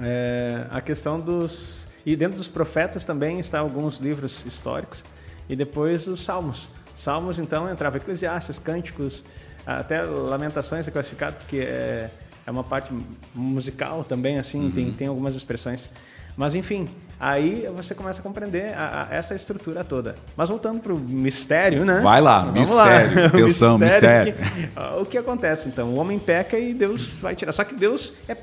[0.00, 5.04] é, a questão dos e dentro dos profetas também está alguns livros históricos
[5.48, 6.70] e depois os salmos.
[6.94, 9.22] Salmos, então, entrava Eclesiastes, Cânticos,
[9.66, 12.10] até Lamentações é classificado porque é,
[12.46, 12.92] é uma parte
[13.34, 14.70] musical também, assim, uhum.
[14.70, 15.90] tem, tem algumas expressões.
[16.38, 20.14] Mas, enfim, aí você começa a compreender a, a, essa estrutura toda.
[20.36, 22.00] Mas voltando para o mistério, né?
[22.00, 23.28] Vai lá, Vamos mistério, lá.
[23.44, 23.78] mistério.
[23.78, 24.34] mistério.
[24.34, 25.88] Que, o que acontece, então?
[25.88, 27.50] O homem peca e Deus vai tirar.
[27.50, 28.36] Só que Deus é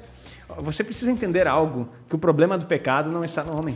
[0.59, 3.75] você precisa entender algo, que o problema do pecado não está no homem.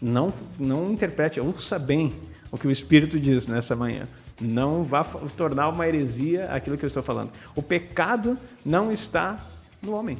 [0.00, 2.12] Não, não interprete, ouça bem
[2.50, 4.06] o que o Espírito diz nessa manhã.
[4.40, 5.02] Não vá
[5.36, 7.30] tornar uma heresia aquilo que eu estou falando.
[7.54, 9.40] O pecado não está
[9.80, 10.18] no homem.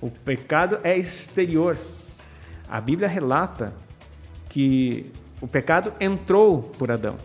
[0.00, 1.76] O pecado é exterior.
[2.68, 3.72] A Bíblia relata
[4.48, 7.16] que o pecado entrou por Adão,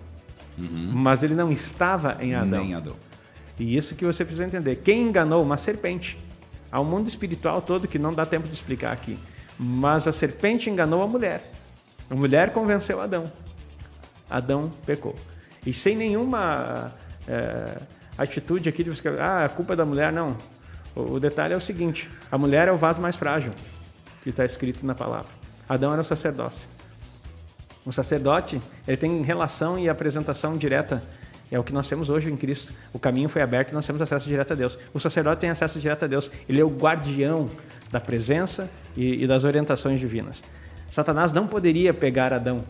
[0.57, 0.91] uhum.
[0.93, 2.63] mas ele não estava em Adão.
[2.63, 2.95] Nem Adão.
[3.59, 4.77] E isso que você precisa entender.
[4.77, 6.17] Quem enganou uma serpente?
[6.71, 9.17] Há um mundo espiritual todo que não dá tempo de explicar aqui.
[9.59, 11.51] Mas a serpente enganou a mulher.
[12.09, 13.31] A mulher convenceu Adão.
[14.29, 15.15] Adão pecou.
[15.65, 16.91] E sem nenhuma
[17.27, 17.77] é,
[18.17, 20.35] atitude aqui de você, ah, a culpa é da mulher, não.
[20.95, 23.53] O, o detalhe é o seguinte: a mulher é o vaso mais frágil,
[24.23, 25.29] que está escrito na palavra.
[25.67, 26.67] Adão era o sacerdócio.
[27.85, 31.01] O sacerdote, ele tem relação e apresentação direta.
[31.49, 32.73] É o que nós temos hoje em Cristo.
[32.93, 34.79] O caminho foi aberto e nós temos acesso direto a Deus.
[34.93, 36.31] O sacerdote tem acesso direto a Deus.
[36.47, 37.49] Ele é o guardião
[37.91, 40.43] da presença e, e das orientações divinas.
[40.89, 42.63] Satanás não poderia pegar Adão.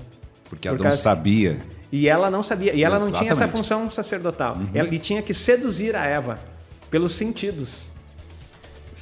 [0.49, 1.59] Porque Adão por sabia.
[1.91, 2.73] E ela não sabia.
[2.73, 3.13] E ela Exatamente.
[3.13, 4.55] não tinha essa função sacerdotal.
[4.55, 4.69] Uhum.
[4.73, 6.39] Ele tinha que seduzir a Eva
[6.89, 7.91] pelos sentidos.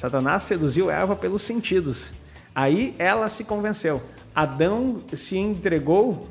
[0.00, 2.14] Satanás seduziu Eva pelos sentidos.
[2.54, 4.02] Aí ela se convenceu.
[4.34, 6.26] Adão se entregou,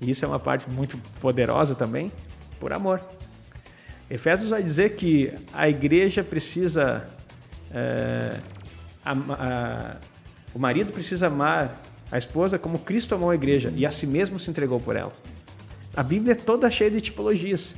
[0.00, 2.10] e isso é uma parte muito poderosa também,
[2.58, 3.02] por amor.
[4.08, 7.06] Efésios vai dizer que a igreja precisa.
[7.70, 8.38] É,
[9.04, 9.96] a, a,
[10.54, 14.38] o marido precisa amar a esposa como Cristo amou a igreja e a si mesmo
[14.38, 15.12] se entregou por ela.
[15.94, 17.76] A Bíblia é toda cheia de tipologias,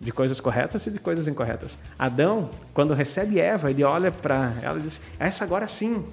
[0.00, 1.78] de coisas corretas e de coisas incorretas.
[1.98, 6.04] Adão, quando recebe Eva, ele olha para ela e diz: Essa agora sim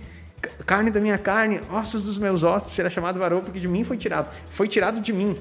[0.66, 3.98] carne da minha carne, ossos dos meus ossos, será chamado varão, porque de mim foi
[3.98, 4.30] tirado.
[4.50, 5.38] Foi tirado de mim.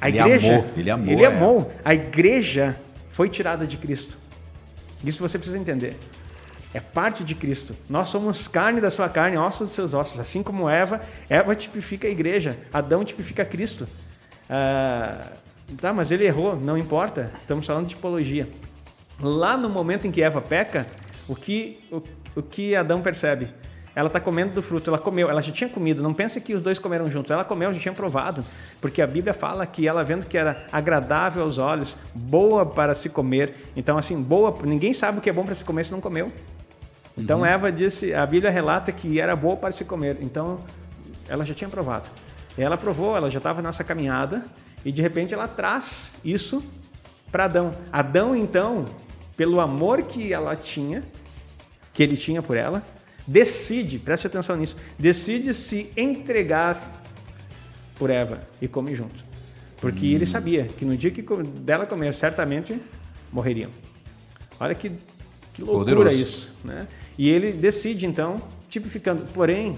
[0.00, 1.12] A ele igreja, amou, ele amou.
[1.12, 1.72] Ele amou.
[1.84, 1.90] É.
[1.90, 2.76] A igreja
[3.08, 4.18] foi tirada de Cristo.
[5.04, 5.96] Isso você precisa entender.
[6.74, 7.74] É parte de Cristo.
[7.88, 10.20] Nós somos carne da sua carne, ossos dos seus ossos.
[10.20, 13.88] Assim como Eva, Eva tipifica a igreja, Adão tipifica Cristo.
[14.50, 15.32] Ah,
[15.80, 17.32] tá, mas ele errou, não importa.
[17.40, 18.48] Estamos falando de tipologia.
[19.20, 20.86] Lá no momento em que Eva peca,
[21.26, 22.02] o que, o,
[22.36, 23.48] o que Adão percebe?
[23.96, 26.60] ela está comendo do fruto, ela comeu, ela já tinha comido, não pense que os
[26.60, 28.44] dois comeram juntos, ela comeu, já tinha provado,
[28.78, 33.08] porque a Bíblia fala que ela vendo que era agradável aos olhos, boa para se
[33.08, 36.00] comer, então assim, boa, ninguém sabe o que é bom para se comer se não
[36.02, 36.30] comeu.
[37.16, 37.46] Então uhum.
[37.46, 40.58] Eva disse, a Bíblia relata que era boa para se comer, então
[41.26, 42.10] ela já tinha provado.
[42.58, 44.44] Ela provou, ela já estava nessa caminhada,
[44.86, 46.62] e de repente ela traz isso
[47.32, 47.74] para Adão.
[47.90, 48.84] Adão, então,
[49.36, 51.02] pelo amor que ela tinha,
[51.92, 52.80] que ele tinha por ela,
[53.26, 56.80] decide, preste atenção nisso, decide se entregar
[57.98, 59.24] por Eva e come junto.
[59.78, 60.10] Porque hum.
[60.10, 61.20] ele sabia que no dia que
[61.62, 62.80] dela comer, certamente
[63.32, 63.72] morreriam.
[64.60, 64.92] Olha que,
[65.52, 66.22] que loucura Poderoso.
[66.22, 66.52] isso.
[66.62, 66.86] Né?
[67.18, 68.36] E ele decide, então,
[68.68, 69.24] tipificando.
[69.34, 69.76] Porém,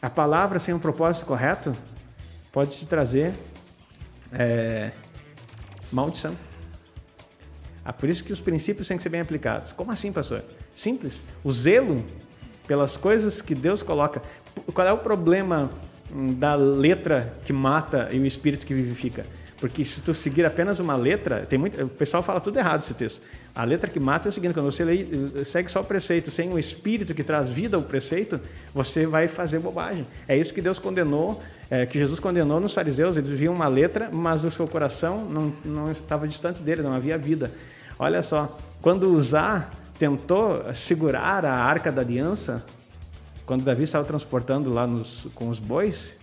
[0.00, 1.76] a palavra sem um propósito correto
[2.52, 3.34] pode te trazer
[4.32, 4.90] é,
[5.92, 6.36] maldição.
[7.84, 9.72] Ah, por isso que os princípios têm que ser bem aplicados.
[9.72, 10.44] Como assim, pastor?
[10.74, 11.24] Simples.
[11.42, 12.04] O zelo
[12.66, 14.22] pelas coisas que Deus coloca.
[14.72, 15.70] Qual é o problema
[16.12, 19.26] hum, da letra que mata e o espírito que vivifica?
[19.60, 22.94] Porque se tu seguir apenas uma letra, tem muito, o pessoal fala tudo errado esse
[22.94, 23.20] texto.
[23.54, 26.50] A letra que mata é o seguinte: quando você lê, segue só o preceito, sem
[26.50, 28.40] o espírito que traz vida ao preceito,
[28.72, 30.06] você vai fazer bobagem.
[30.26, 33.18] É isso que Deus condenou, é, que Jesus condenou nos fariseus.
[33.18, 37.18] Eles viam uma letra, mas o seu coração não, não estava distante dele, não havia
[37.18, 37.52] vida.
[37.98, 42.64] Olha só, quando usar tentou segurar a arca da aliança,
[43.44, 46.16] quando Davi estava transportando lá nos, com os bois,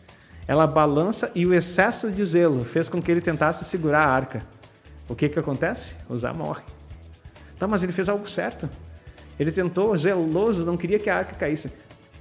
[0.47, 4.43] ela balança e o excesso de zelo fez com que ele tentasse segurar a arca.
[5.09, 5.95] O que, que acontece?
[6.09, 6.63] Uzá morre.
[7.59, 8.69] Tá, mas ele fez algo certo.
[9.39, 11.71] Ele tentou, zeloso, não queria que a arca caísse.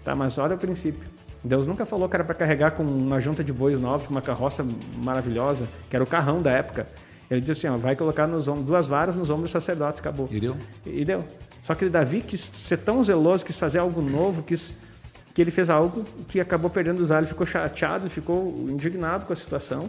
[0.05, 1.09] Tá, mas olha o princípio.
[1.43, 4.23] Deus nunca falou que era para carregar com uma junta de bois novos, com uma
[4.23, 6.87] carroça maravilhosa, que era o carrão da época.
[7.31, 10.29] Ele disse assim: ó, vai colocar nos ombros, duas varas nos ombros dos sacerdotes, acabou.
[10.31, 10.57] E deu?
[10.85, 11.25] E deu.
[11.63, 14.75] Só que Davi quis ser tão zeloso, quis fazer algo novo, quis,
[15.37, 19.37] que ele fez algo que acabou perdendo os Ele ficou chateado, ficou indignado com a
[19.37, 19.87] situação.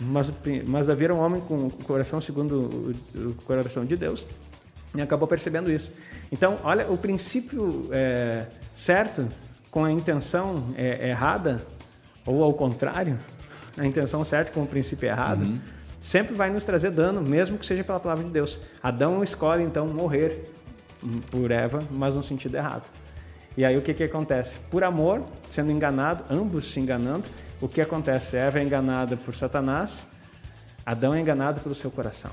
[0.00, 0.32] Mas,
[0.66, 4.26] mas Davi era um homem com o coração segundo o, o coração de Deus
[4.92, 5.92] e acabou percebendo isso.
[6.32, 9.28] Então, olha, o princípio é, certo
[9.70, 11.64] com a intenção é, errada,
[12.26, 13.16] ou ao contrário,
[13.78, 15.60] a intenção certa com o princípio errado, uhum.
[16.00, 18.58] sempre vai nos trazer dano, mesmo que seja pela palavra de Deus.
[18.82, 20.52] Adão escolhe então morrer
[21.30, 22.90] por Eva, mas no sentido errado.
[23.56, 24.58] E aí o que, que acontece?
[24.70, 27.28] Por amor, sendo enganado, ambos se enganando,
[27.60, 28.36] o que acontece?
[28.36, 30.08] Eva é enganada por Satanás,
[30.84, 32.30] Adão é enganado pelo seu coração.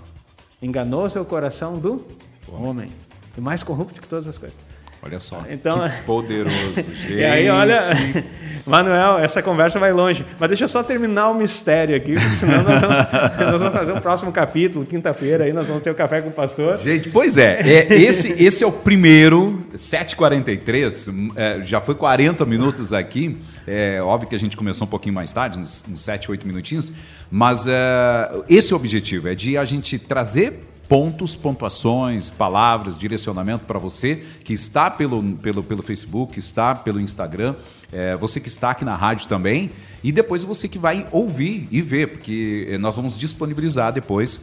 [0.61, 2.05] Enganou seu coração do
[2.47, 2.91] homem,
[3.37, 4.57] o mais corrupto que todas as coisas.
[5.03, 7.13] Olha só, então, que poderoso, gente.
[7.13, 7.79] E aí, olha,
[8.65, 10.23] Manuel, essa conversa vai longe.
[10.39, 12.97] Mas deixa eu só terminar o mistério aqui, porque senão nós vamos,
[13.51, 16.31] nós vamos fazer um próximo capítulo, quinta-feira, aí nós vamos ter o café com o
[16.31, 16.77] pastor.
[16.77, 22.93] Gente, pois é, é esse, esse é o primeiro, 7h43, é, já foi 40 minutos
[22.93, 26.45] aqui, é óbvio que a gente começou um pouquinho mais tarde, uns, uns 7, 8
[26.45, 26.93] minutinhos,
[27.29, 33.63] mas é, esse é o objetivo, é de a gente trazer pontos, pontuações, palavras, direcionamento
[33.63, 37.55] para você que está pelo, pelo, pelo Facebook, está pelo Instagram,
[37.93, 39.71] é, você que está aqui na rádio também,
[40.03, 44.41] e depois você que vai ouvir e ver, porque eh, nós vamos disponibilizar depois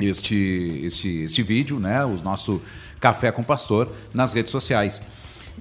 [0.00, 2.62] este, este, este vídeo, né, o nosso
[2.98, 5.02] Café com Pastor, nas redes sociais.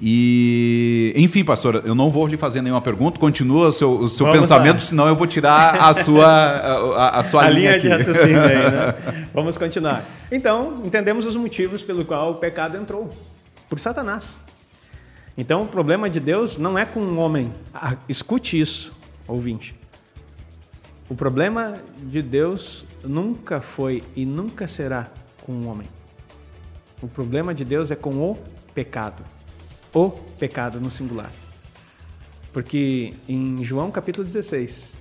[0.02, 4.30] E, enfim, pastor, eu não vou lhe fazer nenhuma pergunta, continua o seu, o seu
[4.32, 4.82] pensamento, lá.
[4.82, 8.56] senão eu vou tirar a sua, a, a sua a linha, linha de raciocínio aí,
[8.56, 9.28] né?
[9.34, 10.04] Vamos continuar.
[10.30, 13.10] Então, entendemos os motivos pelo qual o pecado entrou
[13.70, 14.39] por Satanás.
[15.38, 17.52] Então, o problema de Deus não é com o um homem.
[17.74, 18.93] Ah, escute isso,
[19.28, 19.76] ouvinte.
[21.08, 25.08] O problema de Deus nunca foi e nunca será
[25.46, 25.88] com o um homem.
[27.02, 28.38] O problema de Deus é com o
[28.74, 29.24] pecado
[29.96, 31.32] o pecado no singular.
[32.52, 34.98] Porque em João capítulo 16,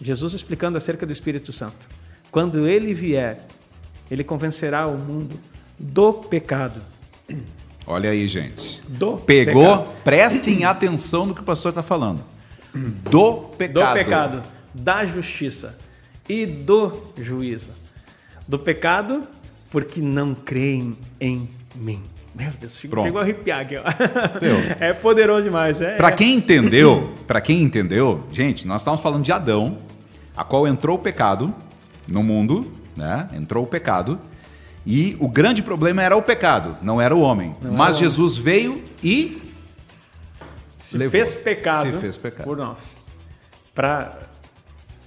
[0.00, 1.88] Jesus explicando acerca do Espírito Santo,
[2.30, 3.46] quando ele vier,
[4.10, 5.38] ele convencerá o mundo
[5.78, 6.82] do pecado.
[7.86, 8.82] Olha aí, gente.
[8.88, 9.78] Do Pegou?
[9.78, 10.02] Pecado.
[10.04, 12.24] Prestem atenção no que o pastor está falando.
[12.74, 13.88] Do pecado.
[13.88, 14.42] Do pecado,
[14.74, 15.78] da justiça
[16.28, 17.70] e do juízo.
[18.48, 19.26] Do pecado,
[19.70, 22.02] porque não creem em mim.
[22.34, 23.04] Meu Deus, Pronto.
[23.06, 23.76] chegou a arrepiar aqui.
[23.76, 23.82] Ó.
[24.80, 25.80] É poderoso demais.
[25.80, 29.78] É, para quem entendeu, para quem entendeu, gente, nós estamos falando de Adão,
[30.36, 31.54] a qual entrou o pecado
[32.08, 33.28] no mundo, né?
[33.34, 34.18] Entrou o pecado.
[34.84, 37.54] E o grande problema era o pecado, não era o homem.
[37.62, 38.44] Não Mas Jesus homem.
[38.44, 39.42] veio e
[40.80, 42.96] se levou, fez pecado, se fez pecado por nós,
[43.74, 44.18] para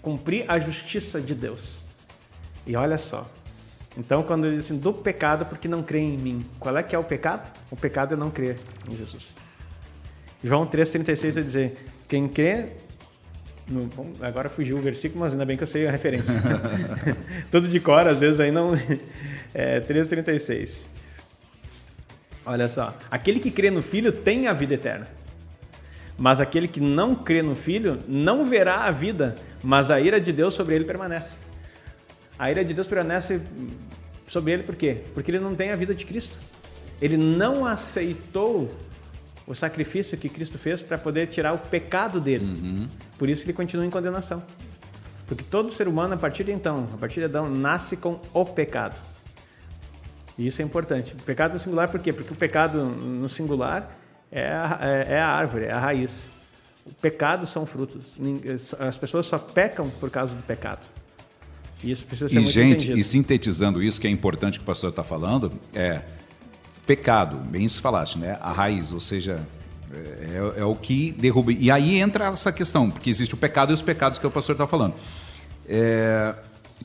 [0.02, 1.80] cumprir a justiça de Deus.
[2.66, 3.28] E olha só,
[3.98, 6.46] então, quando ele diz assim, do pecado porque não crê em mim.
[6.60, 7.52] Qual é que é o pecado?
[7.72, 8.58] O pecado é não crer
[8.89, 9.36] em Jesus.
[10.43, 11.78] João 3,36 vai dizer,
[12.08, 12.68] quem crê...
[13.68, 16.36] No, bom, agora fugiu o versículo, mas ainda bem que eu sei a referência.
[17.50, 18.72] Tudo de cor, às vezes aí não...
[19.58, 20.88] É 3,36.
[22.46, 22.93] Olha só.
[23.10, 25.08] Aquele que crê no Filho tem a vida eterna.
[26.18, 30.34] Mas aquele que não crê no Filho não verá a vida, mas a ira de
[30.34, 31.39] Deus sobre ele permanece.
[32.38, 33.42] A ira de Deus permanece
[34.28, 35.04] sobre ele por quê?
[35.14, 36.40] Porque ele não tem a vida de Cristo.
[37.02, 38.74] Ele não aceitou
[39.48, 42.46] o sacrifício que Cristo fez para poder tirar o pecado dele.
[42.46, 42.90] Uhum.
[43.18, 44.44] Por isso ele continua em condenação.
[45.28, 48.46] Porque todo ser humano, a partir de então, a partir de Adão, nasce com o
[48.46, 49.00] pecado.
[50.38, 51.14] E isso é importante.
[51.14, 52.12] O pecado no singular por quê?
[52.12, 53.96] Porque o pecado no singular
[54.32, 56.30] é a, é, é a árvore, é a raiz.
[56.86, 58.16] O pecado são frutos.
[58.80, 60.88] As pessoas só pecam por causa do pecado.
[61.86, 63.00] Isso precisa ser e, muito gente, entendido.
[63.00, 66.02] E sintetizando isso, que é importante que o pastor está falando, é
[66.86, 68.38] pecado, bem isso que falaste, né?
[68.42, 69.46] A raiz, ou seja,
[69.92, 71.52] é, é, o que derruba.
[71.52, 74.54] E aí entra essa questão, porque existe o pecado e os pecados que o pastor
[74.54, 74.94] está falando.
[75.68, 76.36] É,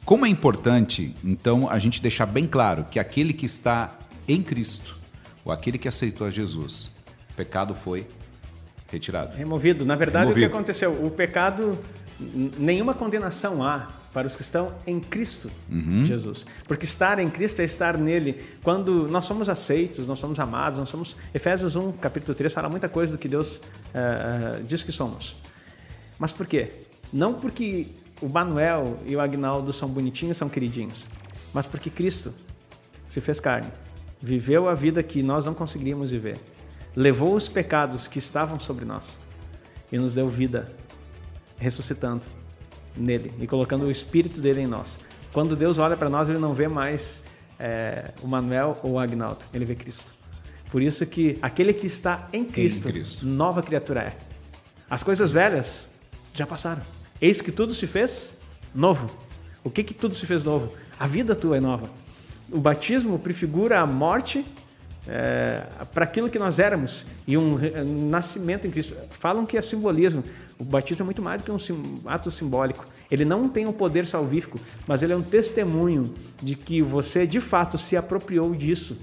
[0.05, 4.97] como é importante, então, a gente deixar bem claro que aquele que está em Cristo,
[5.45, 6.91] ou aquele que aceitou a Jesus,
[7.31, 8.07] o pecado foi
[8.91, 9.37] retirado.
[9.37, 9.85] Removido.
[9.85, 10.47] Na verdade, Removido.
[10.47, 10.93] o que aconteceu?
[11.05, 11.79] O pecado,
[12.59, 16.05] nenhuma condenação há para os que estão em Cristo uhum.
[16.05, 16.47] Jesus.
[16.67, 18.43] Porque estar em Cristo é estar nele.
[18.63, 21.17] Quando nós somos aceitos, nós somos amados, nós somos.
[21.33, 25.37] Efésios 1, capítulo 3, fala muita coisa do que Deus uh, diz que somos.
[26.19, 26.71] Mas por quê?
[27.13, 27.87] Não porque
[28.21, 31.09] o Manuel e o Agnaldo são bonitinhos, são queridinhos,
[31.53, 32.35] mas porque Cristo
[33.09, 33.71] se fez carne,
[34.21, 36.39] viveu a vida que nós não conseguiríamos viver,
[36.95, 39.19] levou os pecados que estavam sobre nós
[39.91, 40.71] e nos deu vida,
[41.57, 42.23] ressuscitando
[42.97, 44.99] nele e colocando o espírito dele em nós.
[45.33, 47.23] Quando Deus olha para nós, ele não vê mais
[47.59, 50.15] é, o Manuel ou o Agnaldo, ele vê Cristo.
[50.71, 54.17] Por isso que aquele que está em Cristo, em Cristo, nova criatura é.
[54.89, 55.89] As coisas velhas
[56.33, 56.83] já passaram.
[57.21, 58.35] Eis que tudo se fez
[58.75, 59.11] novo.
[59.63, 60.73] O que que tudo se fez novo?
[60.99, 61.91] A vida tua é nova.
[62.51, 64.45] O batismo prefigura a morte
[65.07, 68.97] é, para aquilo que nós éramos e um, um nascimento em Cristo.
[69.11, 70.23] Falam que é simbolismo.
[70.61, 72.87] O batismo é muito mais do que um sim, ato simbólico.
[73.11, 77.41] Ele não tem um poder salvífico, mas ele é um testemunho de que você de
[77.41, 78.99] fato se apropriou disso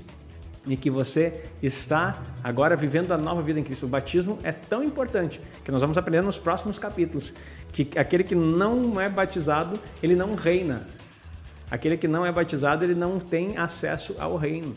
[0.67, 3.87] e que você está agora vivendo a nova vida em Cristo.
[3.87, 7.33] O batismo é tão importante que nós vamos aprender nos próximos capítulos
[7.73, 10.85] que aquele que não é batizado, ele não reina.
[11.71, 14.75] Aquele que não é batizado, ele não tem acesso ao reino.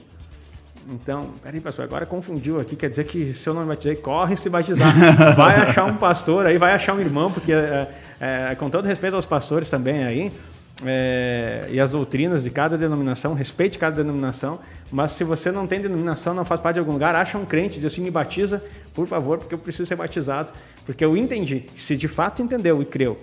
[0.92, 4.36] Então, peraí, pastor, agora confundiu aqui, quer dizer que se eu não me batizei, corre
[4.36, 4.92] se batizar.
[5.36, 7.88] Vai achar um pastor aí, vai achar um irmão, porque, é,
[8.20, 10.32] é, com todo respeito aos pastores também aí,
[10.84, 14.58] é, e as doutrinas de cada denominação, respeite cada denominação,
[14.90, 17.76] mas se você não tem denominação, não faz parte de algum lugar, acha um crente,
[17.76, 18.62] diz assim, me batiza,
[18.92, 20.52] por favor, porque eu preciso ser batizado.
[20.84, 23.16] Porque eu entendi, se de fato entendeu e creu,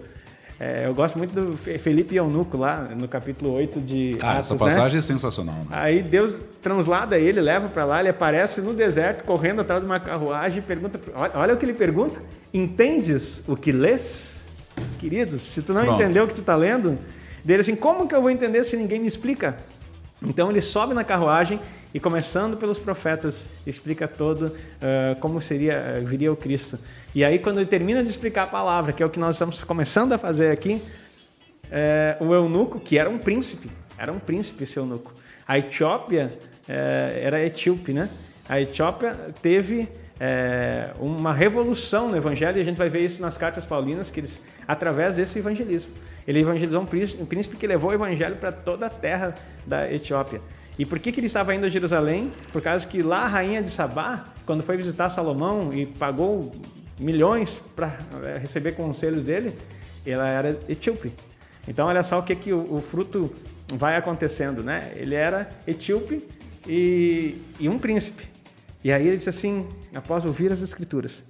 [0.59, 4.53] É, eu gosto muito do Felipe Eunuco lá, no capítulo 8 de Ah, Atos, essa
[4.55, 4.59] né?
[4.59, 5.55] passagem é sensacional.
[5.55, 5.65] Né?
[5.69, 9.99] Aí Deus translada ele, leva para lá, ele aparece no deserto, correndo atrás de uma
[9.99, 12.19] carruagem e pergunta, olha, olha o que ele pergunta,
[12.51, 14.41] entendes o que lês?
[14.99, 16.01] Queridos, se tu não Pronto.
[16.01, 16.97] entendeu o que tu está lendo,
[17.45, 19.57] dele assim, como que eu vou entender se ninguém me explica?
[20.21, 21.59] Então ele sobe na carruagem
[21.93, 26.79] e começando pelos profetas explica todo ah, como seria ah, viria o Cristo.
[27.13, 29.63] E aí quando ele termina de explicar a palavra, que é o que nós estamos
[29.63, 30.81] começando a fazer aqui,
[31.69, 35.13] é, o eunuco, que era um príncipe, era um príncipe esse eunuco.
[35.47, 36.37] A Etiópia
[36.67, 38.09] era etíope, né?
[38.49, 39.87] A Etiópia teve
[40.99, 44.41] uma revolução no evangelho e a gente vai ver isso nas cartas paulinas, que eles,
[44.67, 45.93] através desse evangelismo,
[46.27, 49.33] ele evangelizou um príncipe, um príncipe que levou o evangelho para toda a terra
[49.65, 50.41] da Etiópia.
[50.77, 52.31] E por que, que ele estava indo a Jerusalém?
[52.51, 56.51] Por causa que lá a rainha de Sabá, quando foi visitar Salomão e pagou
[56.99, 59.57] milhões para é, receber conselhos dele,
[60.05, 61.13] ela era etíope.
[61.67, 63.33] Então, olha só o que, que o, o fruto
[63.73, 64.91] vai acontecendo, né?
[64.95, 66.27] Ele era etíope
[66.67, 68.27] e, e um príncipe.
[68.83, 71.23] E aí ele disse assim, após ouvir as escrituras,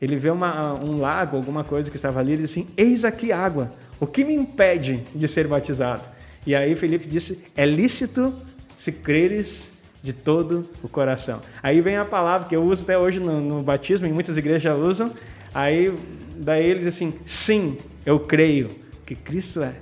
[0.00, 3.30] ele vê uma, um lago, alguma coisa que estava ali, ele disse assim, eis aqui
[3.30, 3.70] água,
[4.00, 6.08] o que me impede de ser batizado?
[6.46, 8.34] E aí Felipe disse, é lícito
[8.76, 9.72] se creres
[10.02, 11.40] de todo o coração.
[11.62, 14.62] Aí vem a palavra que eu uso até hoje no, no batismo, em muitas igrejas
[14.62, 15.12] já usam,
[15.52, 15.92] aí
[16.36, 18.70] daí ele diz assim, sim, eu creio
[19.04, 19.72] que Cristo é.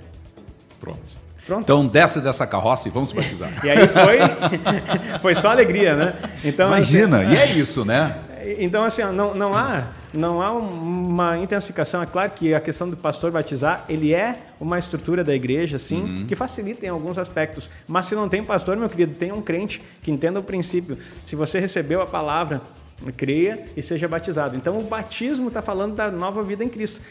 [0.79, 1.17] Pronto.
[1.45, 1.63] Pronto.
[1.63, 3.49] Então desce dessa carroça e vamos batizar.
[3.63, 6.13] E aí foi, foi só alegria, né?
[6.43, 8.17] Então, Imagina, assim, e é isso, né?
[8.59, 12.01] Então, assim, não, não, há, não há uma intensificação.
[12.01, 16.25] É claro que a questão do pastor batizar, ele é uma estrutura da igreja, sim,
[16.27, 17.69] que facilita em alguns aspectos.
[17.87, 20.97] Mas se não tem pastor, meu querido, tem um crente que entenda o princípio.
[21.25, 22.61] Se você recebeu a palavra,
[23.15, 24.57] creia e seja batizado.
[24.57, 27.01] Então, o batismo está falando da nova vida em Cristo.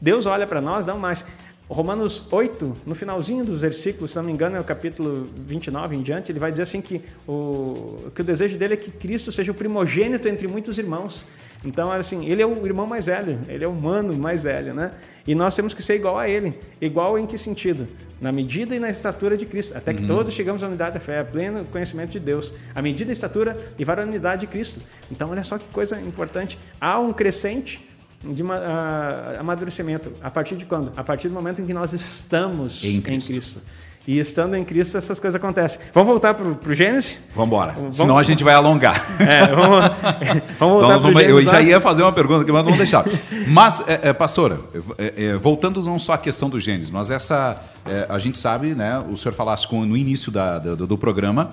[0.00, 1.24] Deus olha para nós, não mais.
[1.68, 6.02] Romanos 8, no finalzinho dos versículos, se não me engano, é o capítulo 29 em
[6.02, 9.50] diante, ele vai dizer assim que o, que o desejo dele é que Cristo seja
[9.50, 11.24] o primogênito entre muitos irmãos.
[11.64, 14.92] Então, assim, ele é o irmão mais velho, ele é o humano mais velho, né?
[15.26, 16.58] E nós temos que ser igual a ele.
[16.80, 17.88] Igual em que sentido?
[18.20, 19.76] Na medida e na estatura de Cristo.
[19.76, 22.52] Até que todos chegamos à unidade da fé, a pleno conhecimento de Deus.
[22.74, 24.80] A medida, a estatura e varonilidade de Cristo.
[25.10, 26.58] Então, olha só que coisa importante.
[26.78, 27.88] Há um crescente
[28.22, 30.12] de uma, uh, amadurecimento.
[30.22, 30.92] A partir de quando?
[30.96, 33.60] A partir do momento em que nós estamos Em em Cristo.
[34.06, 35.80] E estando em Cristo, essas coisas acontecem.
[35.92, 37.16] Vamos voltar para o Gênesis?
[37.34, 37.74] Vamos embora.
[37.90, 39.02] Senão a gente vai alongar.
[39.18, 39.80] É, vamos,
[40.58, 41.50] vamos voltar Então, vamos- eu Gênesis.
[41.50, 43.04] já ia fazer uma pergunta aqui, mas vamos deixar.
[43.48, 44.60] Mas, é, é, pastora,
[44.98, 48.74] é, é, voltando não só à questão do Gênesis, nós essa, é, a gente sabe,
[48.74, 51.52] né, o senhor falasse com, no início da- do, do programa,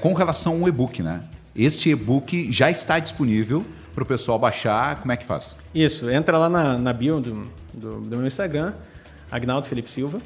[0.00, 1.20] com relação ao e-book, né?
[1.54, 3.64] Este e-book já está disponível
[3.94, 5.54] para o pessoal baixar, como é que faz?
[5.74, 8.72] Isso, entra lá na, na bio do, do, do meu Instagram,
[9.30, 10.18] Agnaldo Felipe Silva,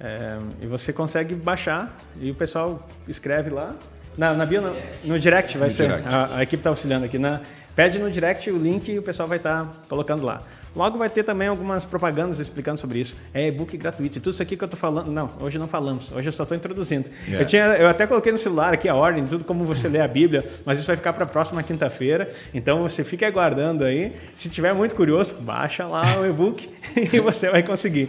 [0.00, 3.74] é, e você consegue baixar e o pessoal escreve lá.
[4.16, 4.74] Na, na bio, não,
[5.04, 5.88] no direct vai No ser.
[5.88, 6.08] direct.
[6.08, 7.18] A, a equipe está auxiliando aqui.
[7.18, 7.40] Na,
[7.76, 10.42] pede no direct o link e o pessoal vai estar colocando lá.
[10.74, 13.16] Logo vai ter também algumas propagandas explicando sobre isso.
[13.34, 14.18] É e-book gratuito.
[14.18, 15.10] E tudo isso aqui que eu estou falando.
[15.10, 16.12] Não, hoje não falamos.
[16.12, 17.10] Hoje eu só estou introduzindo.
[17.24, 17.42] Yeah.
[17.42, 20.06] Eu, tinha, eu até coloquei no celular aqui a ordem, tudo como você lê a
[20.06, 22.30] Bíblia, mas isso vai ficar para a próxima quinta-feira.
[22.54, 24.12] Então você fique aguardando aí.
[24.36, 26.70] Se tiver muito curioso, baixa lá o e-book
[27.12, 28.08] e você vai conseguir.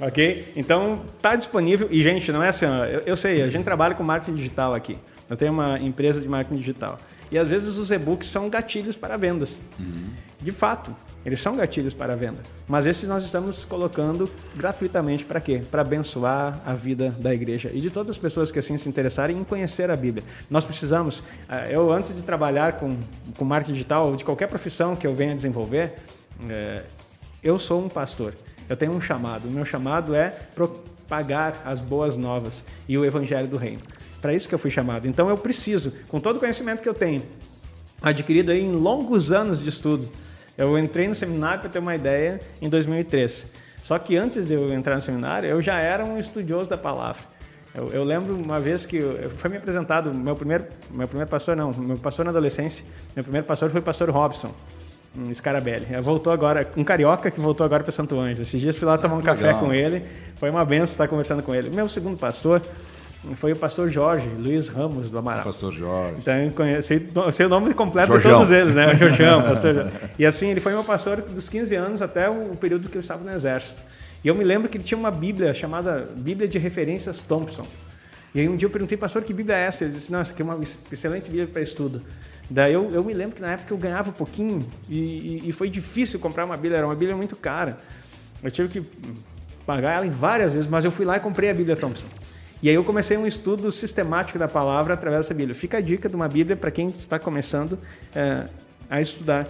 [0.00, 0.52] Ok?
[0.56, 1.88] Então tá disponível.
[1.90, 4.98] E, gente, não é assim, eu, eu sei, a gente trabalha com marketing digital aqui.
[5.28, 6.98] Eu tenho uma empresa de marketing digital.
[7.30, 9.60] E às vezes os e-books são gatilhos para vendas.
[10.40, 10.94] De fato,
[11.24, 12.40] eles são gatilhos para venda.
[12.68, 15.60] Mas esses nós estamos colocando gratuitamente para quê?
[15.68, 19.36] Para abençoar a vida da igreja e de todas as pessoas que assim se interessarem
[19.36, 20.22] em conhecer a Bíblia.
[20.48, 22.96] Nós precisamos, eh, eu antes de trabalhar com,
[23.36, 25.94] com marketing digital, de qualquer profissão que eu venha desenvolver,
[26.48, 26.84] eh,
[27.42, 28.32] eu sou um pastor.
[28.68, 29.46] Eu tenho um chamado.
[29.46, 33.80] O meu chamado é propagar as boas novas e o evangelho do reino.
[34.20, 35.06] Para isso que eu fui chamado.
[35.06, 37.22] Então eu preciso, com todo o conhecimento que eu tenho,
[38.02, 40.10] adquirido em longos anos de estudo.
[40.58, 43.46] Eu entrei no seminário para ter uma ideia em 2003.
[43.82, 47.22] Só que antes de eu entrar no seminário, eu já era um estudioso da palavra.
[47.74, 51.54] Eu, eu lembro uma vez que eu- foi me apresentado meu primeiro, meu primeiro pastor
[51.54, 52.84] não, meu pastor na adolescência.
[53.14, 54.52] Meu primeiro pastor foi o pastor Robson.
[55.18, 55.86] Um Scarabelli.
[55.90, 58.42] Ele Voltou agora, um carioca que voltou agora para Santo Anjo.
[58.42, 59.60] Esses dias fui lá tomar um que café legal.
[59.60, 60.02] com ele.
[60.36, 61.70] Foi uma benção estar conversando com ele.
[61.70, 62.62] Meu segundo pastor
[63.34, 65.44] foi o pastor Jorge Luiz Ramos do Amaral.
[65.44, 66.16] Pastor Jorge.
[66.18, 68.30] Então, eu conheci, eu sei o nome completo Jorjão.
[68.30, 68.92] de todos eles, né?
[68.92, 69.90] O Jorjão, pastor Jorge.
[70.18, 73.24] E assim, ele foi meu pastor dos 15 anos até o período que eu estava
[73.24, 73.82] no exército.
[74.22, 77.66] E eu me lembro que ele tinha uma Bíblia chamada Bíblia de Referências Thompson.
[78.34, 79.84] E aí um dia eu perguntei, pastor, que Bíblia é essa?
[79.84, 80.60] Ele disse, não, essa aqui é uma
[80.92, 82.02] excelente Bíblia para estudo.
[82.48, 84.96] Daí eu, eu me lembro que na época eu ganhava pouquinho e,
[85.44, 87.78] e- e foi difícil comprar uma Bíblia, era uma Bíblia muito cara.
[88.42, 88.86] Eu tive que
[89.66, 92.06] pagar ela em várias vezes, mas eu fui lá e comprei a Bíblia Thompson.
[92.62, 95.54] E aí eu comecei um estudo sistemático da palavra através dessa Bíblia.
[95.54, 97.78] Fica a dica de uma Bíblia para quem está começando
[98.14, 98.46] é,
[98.88, 99.46] a estudar.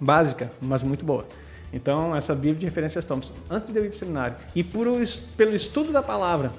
[0.00, 1.26] Básica, mas muito boa.
[1.72, 4.36] Então, essa Bíblia de referências Thompson, antes de eu ir para o seminário.
[4.54, 4.86] E por,
[5.36, 6.50] pelo estudo da palavra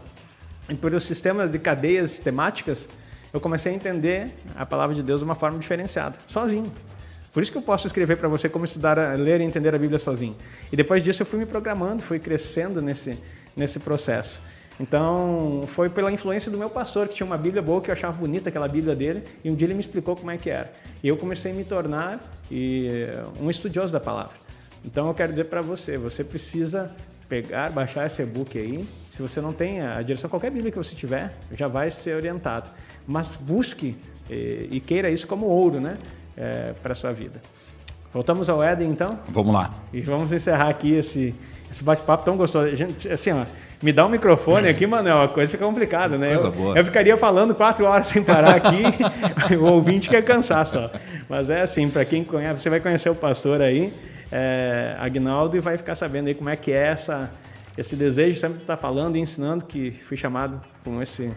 [0.70, 2.88] e por os sistemas de cadeias sistemáticas,
[3.34, 6.71] eu comecei a entender a palavra de Deus de uma forma diferenciada, sozinho.
[7.34, 9.97] Por isso que eu posso escrever para você como estudar, ler e entender a Bíblia
[9.97, 10.36] sozinho.
[10.71, 13.17] E depois disso eu fui me programando, fui crescendo nesse,
[13.55, 14.41] nesse processo.
[14.79, 18.17] Então, foi pela influência do meu pastor, que tinha uma Bíblia boa, que eu achava
[18.17, 20.73] bonita aquela Bíblia dele, e um dia ele me explicou como é que era.
[21.03, 22.19] E eu comecei a me tornar
[22.49, 23.05] e,
[23.39, 24.34] um estudioso da palavra.
[24.84, 26.93] Então, eu quero dizer para você, você precisa
[27.29, 28.86] pegar, baixar esse e-book aí.
[29.22, 32.72] Se você não tem a direção, qualquer Bíblia que você tiver, já vai ser orientado.
[33.05, 33.95] Mas busque
[34.28, 35.95] e, e queira isso como ouro, né?
[36.36, 37.39] É, para a sua vida.
[38.11, 39.19] Voltamos ao Éden, então?
[39.30, 39.69] Vamos lá.
[39.93, 41.36] E vamos encerrar aqui esse,
[41.69, 42.76] esse bate-papo tão gostoso.
[42.76, 43.45] Gente, assim, ó,
[43.80, 46.30] me dá um microfone aqui, Manel, a coisa fica complicada, né?
[46.30, 46.78] Coisa eu, boa.
[46.80, 48.82] eu ficaria falando quatro horas sem parar aqui,
[49.55, 50.89] o ouvinte quer cansar só.
[51.30, 53.93] Mas é assim, para quem conhece, você vai conhecer o pastor aí,
[54.32, 57.30] é, Agnaldo, e vai ficar sabendo aí como é que é essa,
[57.78, 61.32] esse desejo sempre estar falando e ensinando, que fui chamado com esse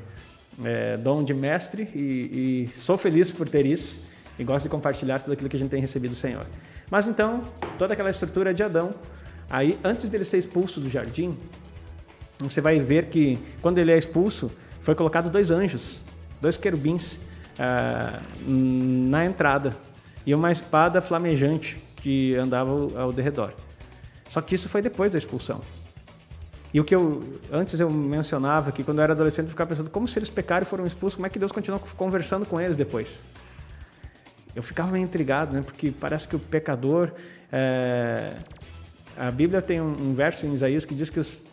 [0.64, 3.98] é, dom de mestre e, e sou feliz por ter isso
[4.38, 6.46] e gosto de compartilhar tudo aquilo que a gente tem recebido do Senhor.
[6.90, 7.42] Mas então,
[7.78, 8.94] toda aquela estrutura de Adão,
[9.48, 11.36] aí antes dele ser expulso do jardim,
[12.38, 16.02] você vai ver que quando ele é expulso, foi colocado dois anjos,
[16.40, 17.18] dois querubins
[17.58, 19.74] ah, na entrada
[20.26, 22.70] e uma espada flamejante que andava
[23.00, 23.52] ao derredor.
[24.28, 25.60] Só que isso foi depois da expulsão.
[26.74, 27.22] E o que eu
[27.52, 30.64] antes eu mencionava que quando eu era adolescente eu ficava pensando como se eles pecaram
[30.64, 33.22] e foram expulsos, como é que Deus continuou conversando com eles depois?
[34.56, 35.62] Eu ficava meio intrigado, né?
[35.62, 37.12] Porque parece que o pecador
[37.52, 38.32] é,
[39.16, 41.44] a Bíblia tem um, um, verso em Isaías que diz que os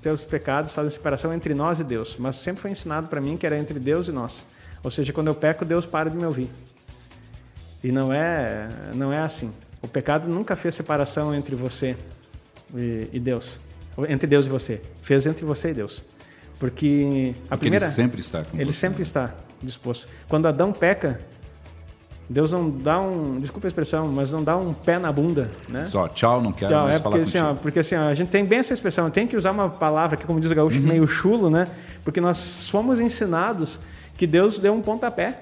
[0.00, 3.44] teus pecados fazem separação entre nós e Deus, mas sempre foi ensinado para mim que
[3.44, 4.46] era entre Deus e nós.
[4.84, 6.48] Ou seja, quando eu peco, Deus para de me ouvir.
[7.82, 9.52] E não é, não é assim.
[9.82, 11.96] O pecado nunca fez separação entre você
[12.72, 13.60] e, e Deus,
[14.06, 14.80] entre Deus e você.
[15.02, 16.04] Fez entre você e Deus.
[16.58, 18.78] Porque a Porque primeira ele sempre está com Ele você.
[18.78, 19.32] sempre está
[19.62, 20.08] disposto.
[20.28, 21.20] Quando Adão peca,
[22.28, 25.86] Deus não dá um, desculpa a expressão, mas não dá um pé na bunda, né?
[25.88, 27.58] Só, tchau, não quero Tchau, mais é falar porque, assim, contigo.
[27.58, 30.16] ó, porque assim, ó, a gente tem bem essa expressão, tem que usar uma palavra
[30.16, 31.68] que, como diz o gaúcho, meio chulo, né?
[32.04, 33.80] Porque nós fomos ensinados
[34.16, 35.38] que Deus deu um pontapé.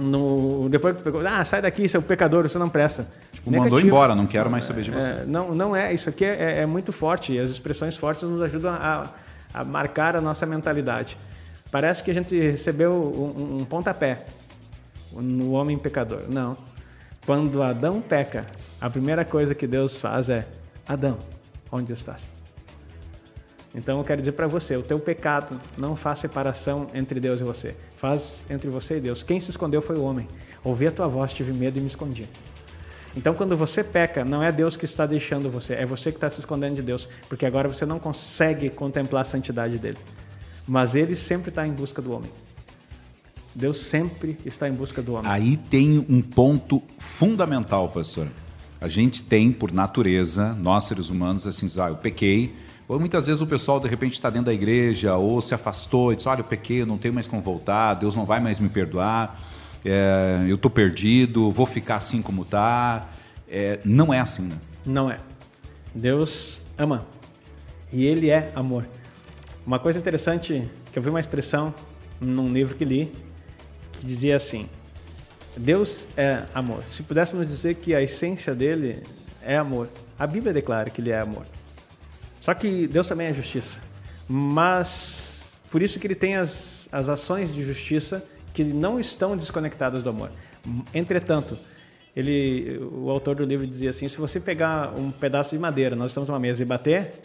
[0.00, 3.06] No, depois que pegou, ah, sai daqui, seu pecador, você não presta.
[3.32, 5.12] Tipo, mandou embora, não quero mais saber de você.
[5.12, 8.40] É, não, não é, isso aqui é, é muito forte, e as expressões fortes nos
[8.42, 9.10] ajudam a,
[9.52, 11.18] a marcar a nossa mentalidade.
[11.70, 14.24] Parece que a gente recebeu um, um pontapé
[15.12, 16.22] no homem pecador.
[16.28, 16.56] Não.
[17.26, 18.46] Quando Adão peca,
[18.80, 20.46] a primeira coisa que Deus faz é:
[20.88, 21.18] Adão,
[21.70, 22.39] onde estás?
[23.74, 27.44] Então eu quero dizer para você, o teu pecado não faz separação entre Deus e
[27.44, 27.76] você.
[27.96, 29.22] Faz entre você e Deus.
[29.22, 30.26] Quem se escondeu foi o homem.
[30.64, 32.28] Ouvi a tua voz, tive medo e me escondi.
[33.16, 36.30] Então quando você peca, não é Deus que está deixando você, é você que está
[36.30, 39.98] se escondendo de Deus, porque agora você não consegue contemplar a santidade dele.
[40.66, 42.30] Mas ele sempre está em busca do homem.
[43.54, 45.30] Deus sempre está em busca do homem.
[45.30, 48.28] Aí tem um ponto fundamental, pastor.
[48.80, 52.54] A gente tem, por natureza, nós seres humanos, assim, ah, eu pequei.
[52.90, 56.16] Ou muitas vezes o pessoal, de repente, está dentro da igreja ou se afastou e
[56.16, 59.40] diz: Olha, eu pequei, não tenho mais como voltar, Deus não vai mais me perdoar,
[59.84, 63.06] é, eu estou perdido, vou ficar assim como está.
[63.48, 64.56] É, não é assim, né?
[64.84, 65.20] Não é.
[65.94, 67.06] Deus ama.
[67.92, 68.84] E Ele é amor.
[69.64, 71.72] Uma coisa interessante, que eu vi uma expressão
[72.20, 73.12] num livro que li,
[73.92, 74.68] que dizia assim:
[75.56, 76.82] Deus é amor.
[76.88, 79.00] Se pudéssemos dizer que a essência dele
[79.44, 79.88] é amor,
[80.18, 81.46] a Bíblia declara que ele é amor.
[82.40, 83.80] Só que Deus também é justiça.
[84.26, 90.02] Mas por isso que ele tem as, as ações de justiça que não estão desconectadas
[90.02, 90.30] do amor.
[90.92, 91.56] Entretanto,
[92.16, 96.10] ele, o autor do livro dizia assim: se você pegar um pedaço de madeira, nós
[96.10, 97.20] estamos numa mesa e bater,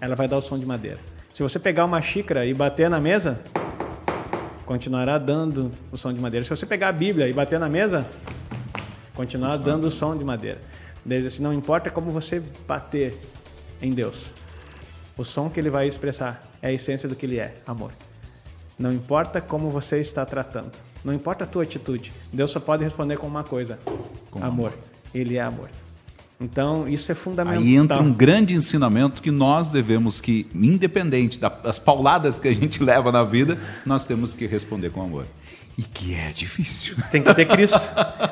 [0.00, 0.98] ela vai dar o som de madeira.
[1.32, 3.40] Se você pegar uma xícara e bater na mesa,
[4.66, 6.42] continuará dando o som de madeira.
[6.42, 8.08] Se você pegar a Bíblia e bater na mesa,
[9.14, 10.60] continuará dando o som de madeira.
[11.04, 13.16] Desde assim, não importa como você bater
[13.80, 14.32] em Deus,
[15.16, 17.92] o som que ele vai expressar é a essência do que ele é, amor.
[18.78, 23.16] Não importa como você está tratando, não importa a tua atitude, Deus só pode responder
[23.16, 23.78] com uma coisa:
[24.30, 24.72] Com amor.
[25.12, 25.70] Ele é amor.
[26.40, 27.62] Então, isso é fundamental.
[27.62, 32.82] Aí entra um grande ensinamento que nós devemos que, independente das pauladas que a gente
[32.84, 35.26] leva na vida, nós temos que responder com amor.
[35.78, 36.96] E que é difícil.
[37.08, 37.88] Tem que ter Cristo.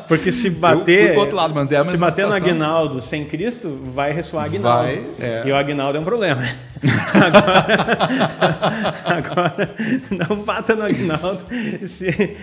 [0.09, 1.15] Porque se bater.
[1.15, 4.83] Eu outro lado, mas é se bater no Aguinaldo sem Cristo, vai ressoar Aguinaldo.
[4.83, 5.45] Vai, é.
[5.47, 6.43] E o Aguinaldo é um problema.
[7.15, 7.65] Agora,
[9.07, 9.75] agora
[10.11, 11.43] não bata no Aguinaldo
[11.87, 12.37] se,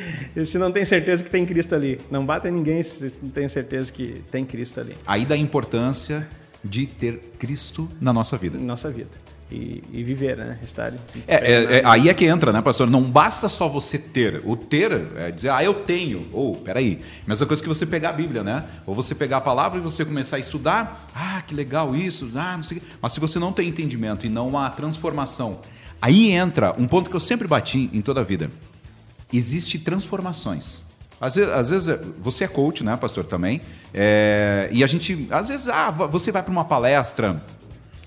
[0.44, 2.00] se não tem certeza que tem Cristo ali.
[2.10, 4.96] Não bata em ninguém se não tem certeza que tem Cristo ali.
[5.06, 6.28] Aí da importância
[6.64, 8.58] de ter Cristo na nossa vida.
[8.58, 10.60] Nossa vida e, e viver, né?
[10.64, 10.94] Estar.
[11.28, 12.90] É, é, é, aí é que entra, né, pastor?
[12.90, 14.42] Não basta só você ter.
[14.44, 16.28] O ter é dizer, ah, eu tenho.
[16.32, 17.02] Ou, peraí.
[17.28, 18.64] Mesma coisa que você pegar a Bíblia, né?
[18.86, 21.08] Ou você pegar a palavra e você começar a estudar.
[21.14, 22.32] Ah, que legal isso.
[22.36, 22.82] Ah, não sei.
[23.02, 25.62] Mas se você não tem entendimento e não há transformação,
[26.02, 28.50] aí entra um ponto que eu sempre bati em toda a vida.
[29.32, 30.94] Existem transformações.
[31.20, 33.62] Às vezes, às vezes, você é coach, né, pastor, também.
[33.94, 37.42] É, e a gente, às vezes, ah, você vai para uma palestra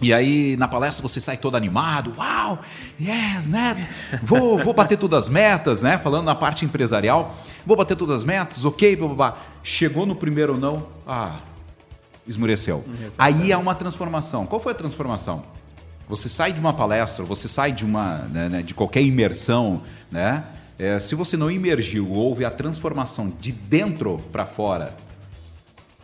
[0.00, 2.58] e aí na palestra você sai todo animado, uau,
[3.00, 3.88] yes, né?
[4.22, 5.96] Vou, vou bater todas as metas, né?
[5.96, 7.34] Falando na parte empresarial,
[7.64, 9.38] vou bater todas as metas, ok, blá.
[9.62, 11.36] Chegou no primeiro não, ah,
[12.26, 12.84] esmureceu.
[13.16, 14.44] Aí há uma transformação.
[14.44, 15.44] Qual foi a transformação?
[16.08, 20.44] Você sai de uma palestra, você sai de uma, né, né de qualquer imersão, né?
[20.78, 24.94] É, se você não imergiu, houve a transformação de dentro para fora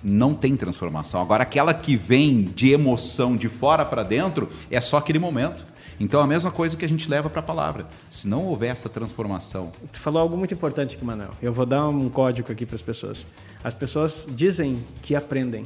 [0.02, 1.20] não tem transformação.
[1.20, 5.64] Agora, aquela que vem de emoção de fora para dentro é só aquele momento.
[6.00, 7.86] Então, a mesma coisa que a gente leva para a palavra.
[8.10, 9.70] Se não houver essa transformação.
[9.92, 11.30] Tu falou algo muito importante aqui, Manuel.
[11.40, 13.26] Eu vou dar um código aqui para as pessoas.
[13.62, 15.64] As pessoas dizem que aprendem.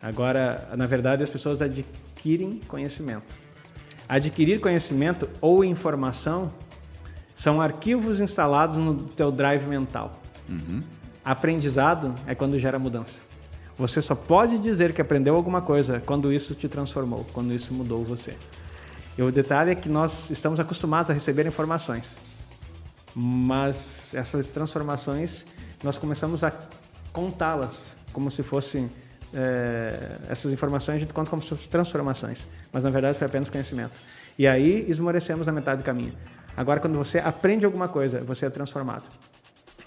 [0.00, 3.34] Agora, na verdade, as pessoas adquirem conhecimento.
[4.08, 6.52] Adquirir conhecimento ou informação
[7.34, 10.22] são arquivos instalados no teu drive mental.
[10.48, 10.82] Uhum.
[11.26, 13.20] Aprendizado é quando gera mudança.
[13.76, 18.04] Você só pode dizer que aprendeu alguma coisa quando isso te transformou, quando isso mudou
[18.04, 18.36] você.
[19.18, 22.20] E o detalhe é que nós estamos acostumados a receber informações,
[23.12, 25.48] mas essas transformações
[25.82, 26.52] nós começamos a
[27.12, 28.88] contá-las como se fossem
[29.34, 33.50] é, essas informações a gente conta como se fossem transformações, mas na verdade foi apenas
[33.50, 34.00] conhecimento.
[34.38, 36.14] E aí esmorecemos na metade do caminho.
[36.56, 39.10] Agora, quando você aprende alguma coisa, você é transformado.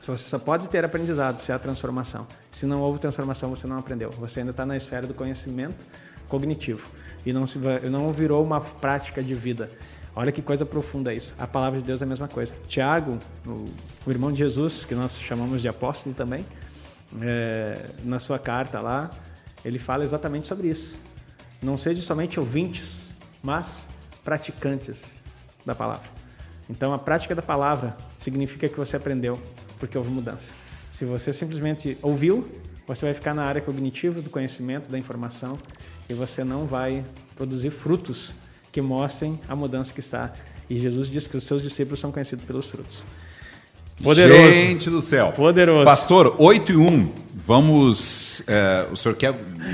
[0.02, 2.26] Você só pode ter aprendizado se há transformação.
[2.52, 4.10] Se não houve transformação, você não aprendeu.
[4.12, 5.86] Você ainda está na esfera do conhecimento
[6.28, 6.90] cognitivo
[7.26, 7.58] e não, se,
[7.90, 9.70] não virou uma prática de vida.
[10.16, 11.36] Olha que coisa profunda isso.
[11.38, 12.54] A palavra de Deus é a mesma coisa.
[12.68, 13.66] Tiago, o,
[14.06, 16.46] o irmão de Jesus, que nós chamamos de apóstolo também,
[17.22, 19.12] é, na sua carta lá,
[19.64, 20.98] ele fala exatamente sobre isso.
[21.62, 23.88] Não sejam somente ouvintes, mas
[24.24, 25.22] praticantes
[25.66, 26.10] da palavra.
[26.70, 29.40] Então, a prática da palavra significa que você aprendeu
[29.80, 30.54] porque houve mudança.
[30.90, 32.48] Se você simplesmente ouviu,
[32.88, 35.58] você vai ficar na área cognitiva do conhecimento, da informação,
[36.10, 37.06] e você não vai
[37.36, 38.34] produzir frutos
[38.72, 40.34] que mostrem a mudança que está.
[40.70, 43.06] E Jesus diz que os seus discípulos são conhecidos pelos frutos.
[44.02, 44.54] Poderoso.
[44.54, 45.34] Gente do céu.
[45.34, 45.86] Poderoso.
[45.86, 47.12] Pastor, 8 e 1.
[47.46, 48.44] Vamos.
[48.48, 49.34] É, o senhor quer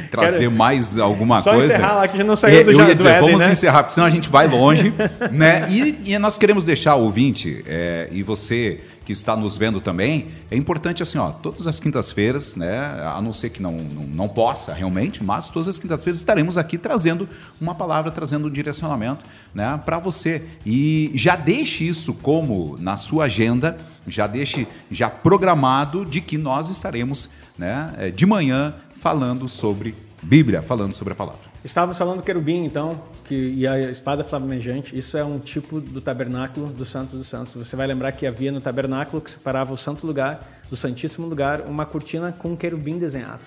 [0.09, 0.51] trazer Quero...
[0.51, 1.67] mais alguma Só coisa?
[1.67, 3.51] encerrar lá que já não saiu é, do, eu ia dizer, Éden, Vamos né?
[3.51, 4.93] encerrar, porque senão a gente vai longe.
[5.31, 5.65] né?
[5.69, 10.29] E, e, nós queremos deixar o ouvinte, é, e você que está nos vendo também,
[10.49, 14.27] é importante assim, ó, todas as quintas-feiras, né, a não ser que não, não, não
[14.27, 17.29] possa realmente, mas todas as quintas-feiras estaremos aqui trazendo
[17.61, 20.43] uma palavra, trazendo um direcionamento né, para você.
[20.65, 23.77] E já deixe isso como na sua agenda,
[24.07, 30.63] já deixe já programado de que nós estaremos né, eh, de manhã falando sobre Bíblia,
[30.63, 31.54] falando sobre a palavra.
[31.65, 34.95] Estávamos falando do querubim, então, que, e a espada flamejante.
[34.95, 37.55] Isso é um tipo do tabernáculo dos Santos dos Santos.
[37.55, 41.61] Você vai lembrar que havia no tabernáculo que separava o santo lugar do santíssimo lugar
[41.61, 43.41] uma cortina com um querubim desenhado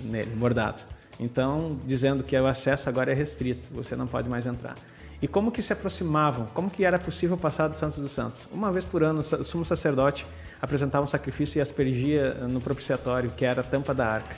[0.00, 0.82] nele, bordado.
[1.20, 4.74] Então, dizendo que o acesso agora é restrito, você não pode mais entrar.
[5.22, 6.46] E como que se aproximavam?
[6.46, 8.48] Como que era possível passar do Santos dos Santos?
[8.52, 10.26] Uma vez por ano, o sumo sacerdote
[10.60, 14.34] apresentava um sacrifício e aspergia no propiciatório, que era a tampa da arca,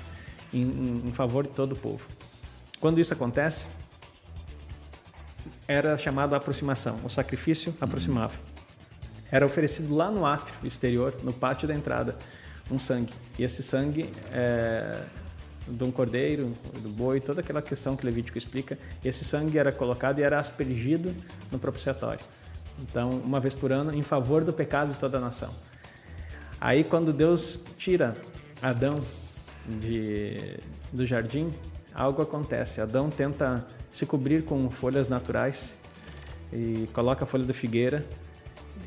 [0.52, 2.06] em, em, em favor de todo o povo.
[2.80, 3.66] Quando isso acontece,
[5.66, 8.34] era chamado a aproximação, o sacrifício aproximava.
[9.30, 12.16] Era oferecido lá no átrio exterior, no pátio da entrada,
[12.70, 13.12] um sangue.
[13.38, 15.02] E esse sangue é,
[15.66, 20.20] de um cordeiro, do boi, toda aquela questão que Levítico explica, esse sangue era colocado
[20.20, 21.14] e era aspergido
[21.50, 22.24] no propiciatório.
[22.78, 25.52] Então, uma vez por ano, em favor do pecado de toda a nação.
[26.60, 28.16] Aí, quando Deus tira
[28.62, 29.02] Adão
[29.80, 30.58] de,
[30.92, 31.52] do jardim,
[31.96, 32.80] algo acontece.
[32.80, 35.74] Adão tenta se cobrir com folhas naturais
[36.52, 38.04] e coloca a folha da figueira.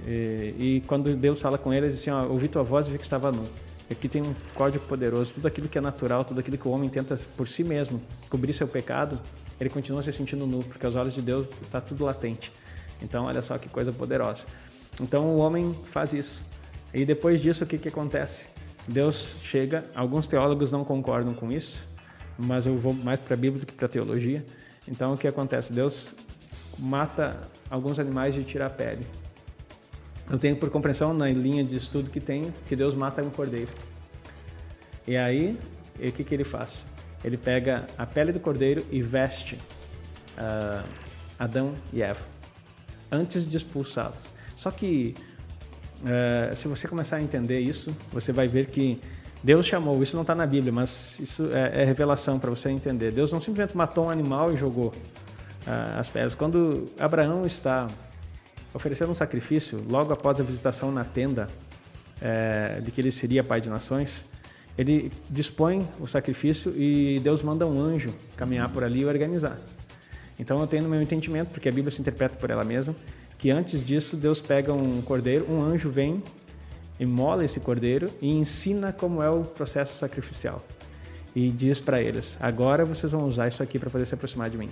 [0.05, 2.91] E, e quando Deus fala com ele, ele diz assim: ó, ouvi tua voz e
[2.91, 3.45] vi que estava nu.
[3.91, 5.33] Aqui tem um código poderoso.
[5.33, 7.99] Tudo aquilo que é natural, tudo aquilo que o homem tenta por si mesmo
[8.29, 9.19] cobrir seu pecado,
[9.59, 12.53] ele continua se sentindo nu, porque aos olhos de Deus está tudo latente.
[13.01, 14.45] Então, olha só que coisa poderosa.
[15.01, 16.45] Então, o homem faz isso.
[16.93, 18.47] E depois disso, o que, que acontece?
[18.87, 21.83] Deus chega, alguns teólogos não concordam com isso,
[22.39, 24.45] mas eu vou mais para a Bíblia do que para a teologia.
[24.87, 25.73] Então, o que acontece?
[25.73, 26.15] Deus
[26.77, 29.05] mata alguns animais e tira a pele.
[30.29, 33.71] Eu tenho por compreensão, na linha de estudo que tenho, que Deus mata um cordeiro.
[35.07, 35.57] E aí,
[35.99, 36.87] o que, que ele faz?
[37.23, 39.55] Ele pega a pele do cordeiro e veste
[40.37, 40.87] uh,
[41.37, 42.23] Adão e Eva,
[43.11, 44.33] antes de expulsá-los.
[44.55, 45.15] Só que
[46.05, 49.01] é, se você começar a entender isso, você vai ver que
[49.43, 53.11] Deus chamou, isso não está na Bíblia, mas isso é, é revelação para você entender.
[53.11, 56.35] Deus não simplesmente matou um animal e jogou uh, as pedras.
[56.35, 57.87] Quando Abraão está
[58.73, 61.47] oferecendo um sacrifício, logo após a visitação na tenda
[62.21, 64.25] é, de que ele seria pai de nações,
[64.77, 69.57] ele dispõe o sacrifício e Deus manda um anjo caminhar por ali e organizar.
[70.37, 72.95] Então eu tenho no meu entendimento, porque a Bíblia se interpreta por ela mesma,
[73.37, 76.23] que antes disso Deus pega um cordeiro, um anjo vem,
[76.99, 80.61] imola esse cordeiro e ensina como é o processo sacrificial.
[81.35, 84.57] E diz para eles: agora vocês vão usar isso aqui para poder se aproximar de
[84.57, 84.69] mim.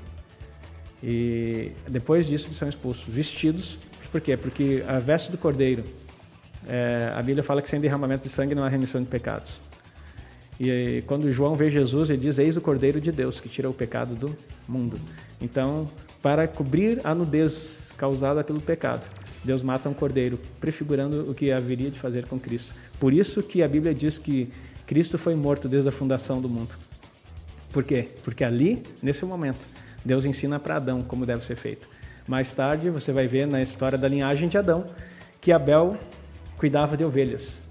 [1.01, 3.79] E depois disso eles são expulsos, vestidos.
[4.11, 4.35] Por quê?
[4.35, 5.83] Porque a veste do cordeiro,
[6.67, 9.61] é, a Bíblia fala que sem derramamento de sangue não há remissão de pecados.
[10.59, 13.73] E quando João vê Jesus, ele diz: Eis o Cordeiro de Deus que tira o
[13.73, 14.35] pecado do
[14.67, 14.99] mundo.
[15.39, 15.87] Então,
[16.21, 19.07] para cobrir a nudez causada pelo pecado.
[19.47, 22.75] Deus mata um cordeiro, prefigurando o que haveria de fazer com Cristo.
[22.99, 24.49] Por isso que a Bíblia diz que
[24.85, 26.75] Cristo foi morto desde a fundação do mundo.
[27.71, 28.09] Por quê?
[28.23, 29.69] Porque ali, nesse momento,
[30.03, 31.87] Deus ensina para Adão como deve ser feito.
[32.27, 34.85] Mais tarde, você vai ver na história da linhagem de Adão
[35.39, 35.97] que Abel
[36.57, 37.61] cuidava de ovelhas.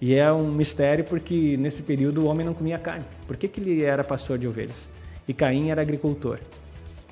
[0.00, 3.04] E é um mistério porque nesse período o homem não comia carne.
[3.26, 4.88] Por que, que ele era pastor de ovelhas?
[5.26, 6.38] E Caim era agricultor.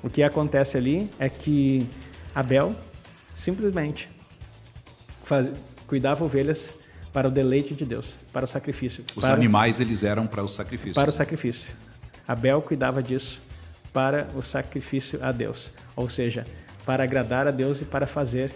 [0.01, 1.85] O que acontece ali é que
[2.33, 2.73] Abel
[3.37, 4.09] simplesmente
[5.23, 5.49] faz,
[5.85, 6.73] cuidava ovelhas
[7.13, 9.05] para o deleite de Deus, para o sacrifício.
[9.15, 10.95] Os para, animais eles eram para o sacrifício.
[10.95, 11.73] Para o sacrifício.
[12.27, 13.41] Abel cuidava disso
[13.93, 16.45] para o sacrifício a Deus, ou seja,
[16.83, 18.51] para agradar a Deus e para fazer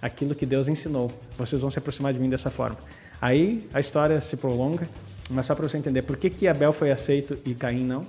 [0.00, 1.10] aquilo que Deus ensinou.
[1.36, 2.78] Vocês vão se aproximar de mim dessa forma.
[3.20, 4.88] Aí a história se prolonga,
[5.30, 8.06] mas só para você entender por que, que Abel foi aceito e Caim não,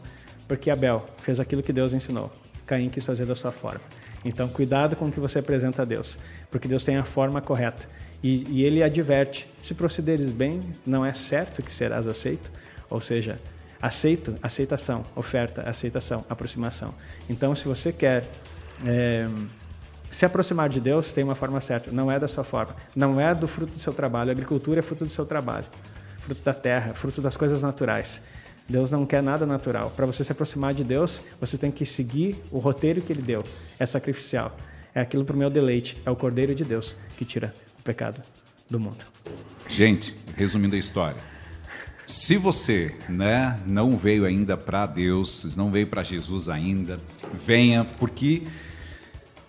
[0.47, 2.31] porque Abel fez aquilo que Deus ensinou.
[2.65, 3.81] Caim quis fazer da sua forma.
[4.25, 6.17] Então, cuidado com o que você apresenta a Deus,
[6.49, 7.87] porque Deus tem a forma correta.
[8.23, 12.51] E, e ele adverte: se procederes bem, não é certo que serás aceito.
[12.89, 13.39] Ou seja,
[13.79, 16.93] aceito, aceitação, oferta, aceitação, aproximação.
[17.29, 18.25] Então, se você quer
[18.83, 19.27] é,
[20.09, 21.91] se aproximar de Deus, tem uma forma certa.
[21.91, 22.75] Não é da sua forma.
[22.95, 24.29] Não é do fruto do seu trabalho.
[24.29, 25.65] A agricultura é fruto do seu trabalho,
[26.21, 28.23] fruto da terra, fruto das coisas naturais.
[28.67, 29.91] Deus não quer nada natural.
[29.95, 33.43] Para você se aproximar de Deus, você tem que seguir o roteiro que Ele deu.
[33.77, 34.57] É sacrificial.
[34.93, 36.01] É aquilo para o meu deleite.
[36.05, 38.21] É o Cordeiro de Deus que tira o pecado
[38.69, 39.05] do mundo.
[39.69, 41.17] Gente, resumindo a história.
[42.07, 46.99] Se você né, não veio ainda para Deus, não veio para Jesus ainda,
[47.33, 48.43] venha, porque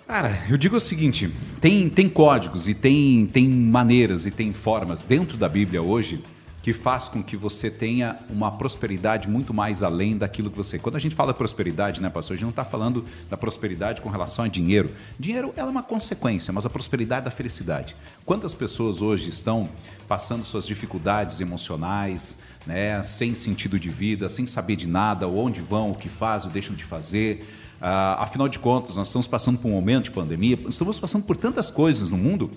[0.07, 1.29] Cara, eu digo o seguinte:
[1.61, 6.21] tem, tem códigos e tem, tem maneiras e tem formas dentro da Bíblia hoje
[6.67, 10.81] que faz com que você tenha uma prosperidade muito mais além daquilo que você.
[10.81, 14.09] Quando a gente fala prosperidade, né, pastor, a gente não está falando da prosperidade com
[14.09, 14.91] relação a dinheiro.
[15.17, 17.95] Dinheiro é uma consequência, mas a prosperidade é da felicidade.
[18.25, 19.69] Quantas pessoas hoje estão
[20.09, 25.93] passando suas dificuldades emocionais, né, sem sentido de vida, sem saber de nada, onde vão,
[25.93, 27.49] o que fazem, o deixam de fazer?
[27.81, 31.37] Uh, afinal de contas, nós estamos passando por um momento de pandemia, estamos passando por
[31.37, 32.51] tantas coisas no mundo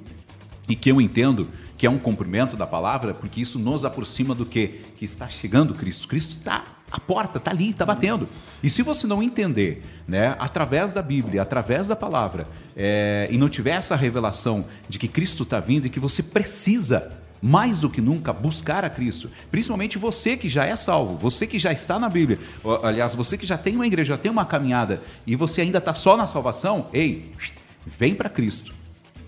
[0.70, 4.46] e que eu entendo que é um cumprimento da palavra, porque isso nos aproxima do
[4.46, 4.82] que?
[4.98, 6.08] Que está chegando Cristo.
[6.08, 8.28] Cristo está à porta, está ali, está batendo.
[8.62, 13.48] E se você não entender, né, através da Bíblia, através da palavra, é, e não
[13.50, 18.02] tiver essa revelação de que Cristo está vindo e que você precisa mais do que
[18.02, 22.10] nunca buscar a Cristo, principalmente você que já é salvo, você que já está na
[22.10, 22.38] Bíblia,
[22.84, 25.94] aliás, você que já tem uma igreja, já tem uma caminhada e você ainda está
[25.94, 27.32] só na salvação, ei,
[27.88, 28.79] vem para Cristo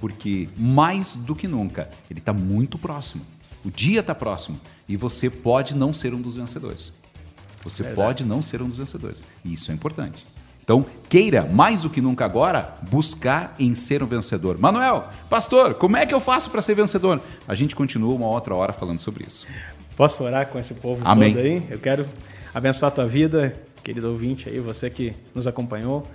[0.01, 3.23] porque mais do que nunca ele está muito próximo.
[3.63, 6.91] O dia está próximo e você pode não ser um dos vencedores.
[7.63, 8.07] Você Verdade.
[8.07, 9.23] pode não ser um dos vencedores.
[9.45, 10.25] E isso é importante.
[10.63, 14.57] Então, queira, mais do que nunca agora, buscar em ser um vencedor.
[14.57, 17.21] Manuel, pastor, como é que eu faço para ser vencedor?
[17.47, 19.45] A gente continua uma outra hora falando sobre isso.
[19.95, 21.33] Posso orar com esse povo Amém.
[21.33, 21.67] todo aí?
[21.69, 22.07] Eu quero
[22.53, 26.07] abençoar a tua vida, querido ouvinte aí, você que nos acompanhou.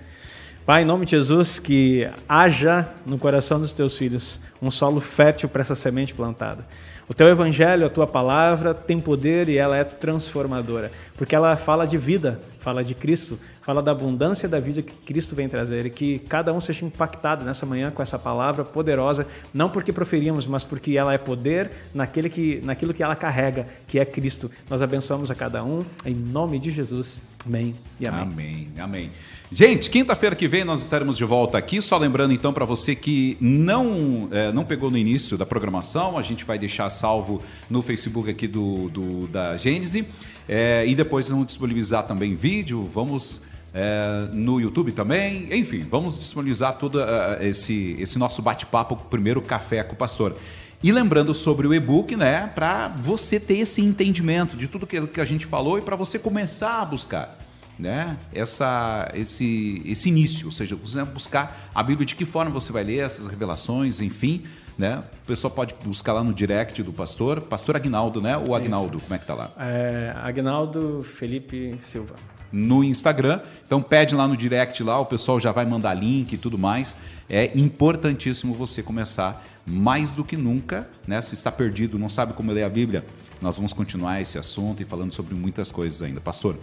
[0.66, 5.48] Pai, em nome de Jesus, que haja no coração dos teus filhos um solo fértil
[5.48, 6.66] para essa semente plantada.
[7.08, 11.86] O teu evangelho, a tua palavra tem poder e ela é transformadora, porque ela fala
[11.86, 15.90] de vida, fala de Cristo, fala da abundância da vida que Cristo vem trazer e
[15.90, 20.64] que cada um seja impactado nessa manhã com essa palavra poderosa, não porque proferimos, mas
[20.64, 24.48] porque ela é poder naquele que, naquilo que ela carrega, que é Cristo.
[24.70, 27.20] Nós abençoamos a cada um, em nome de Jesus.
[27.44, 28.20] Amém e amém.
[28.20, 29.10] Amém, amém.
[29.50, 31.82] Gente, quinta-feira que vem nós estaremos de volta aqui.
[31.82, 36.22] Só lembrando então para você que não, é, não pegou no início da programação, a
[36.22, 40.06] gente vai deixar salvo no Facebook aqui do, do da Gênese.
[40.48, 43.42] É, e depois vamos disponibilizar também vídeo, vamos
[43.77, 45.49] é, no YouTube também.
[45.51, 50.35] Enfim, vamos disponibilizar todo uh, esse, esse nosso bate-papo, primeiro café com o pastor.
[50.83, 55.24] E lembrando sobre o e-book, né, para você ter esse entendimento de tudo que a
[55.24, 57.39] gente falou e para você começar a buscar
[57.79, 62.72] né, essa, esse, esse início, ou seja, você buscar a Bíblia de que forma você
[62.72, 64.45] vai ler essas revelações, enfim,
[64.79, 65.03] né?
[65.24, 68.37] O pessoal pode buscar lá no direct do pastor, pastor Agnaldo, né?
[68.49, 69.53] Ou Agnaldo, como é que tá lá?
[69.59, 72.14] É, Agnaldo Felipe Silva.
[72.53, 76.38] No Instagram, então pede lá no direct lá, o pessoal já vai mandar link e
[76.38, 76.97] tudo mais.
[77.28, 81.20] É importantíssimo você começar mais do que nunca, né?
[81.20, 83.05] Se está perdido, não sabe como ler a Bíblia,
[83.42, 86.20] nós vamos continuar esse assunto e falando sobre muitas coisas ainda.
[86.20, 86.57] Pastor,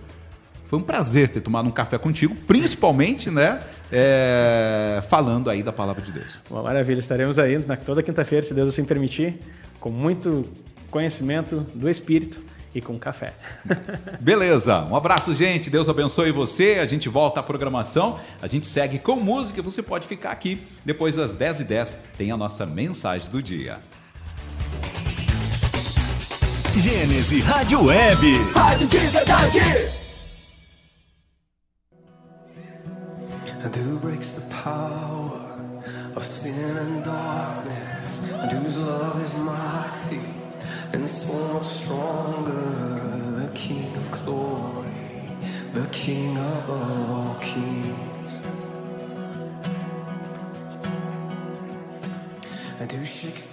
[0.65, 3.61] foi um prazer ter tomado um café contigo, principalmente, né?
[3.91, 6.39] É, falando aí da palavra de Deus.
[6.49, 9.39] Uma maravilha, estaremos aí na, toda quinta-feira, se Deus assim permitir,
[9.79, 10.47] com muito
[10.89, 12.41] conhecimento do Espírito
[12.73, 13.33] e com café.
[14.19, 15.69] Beleza, um abraço, gente.
[15.69, 16.79] Deus abençoe você.
[16.79, 18.19] A gente volta à programação.
[18.41, 19.61] A gente segue com música.
[19.61, 20.61] Você pode ficar aqui.
[20.83, 23.77] Depois das 10h10 tem a nossa mensagem do dia.
[26.75, 28.37] Gênese Rádio Web.
[28.53, 29.59] Rádio de verdade.
[33.63, 35.57] and who breaks the power
[36.17, 40.42] of sin and darkness, and whose love is mighty
[40.93, 42.51] and so much stronger.
[42.53, 45.29] The King of glory,
[45.73, 48.41] the King above all kings,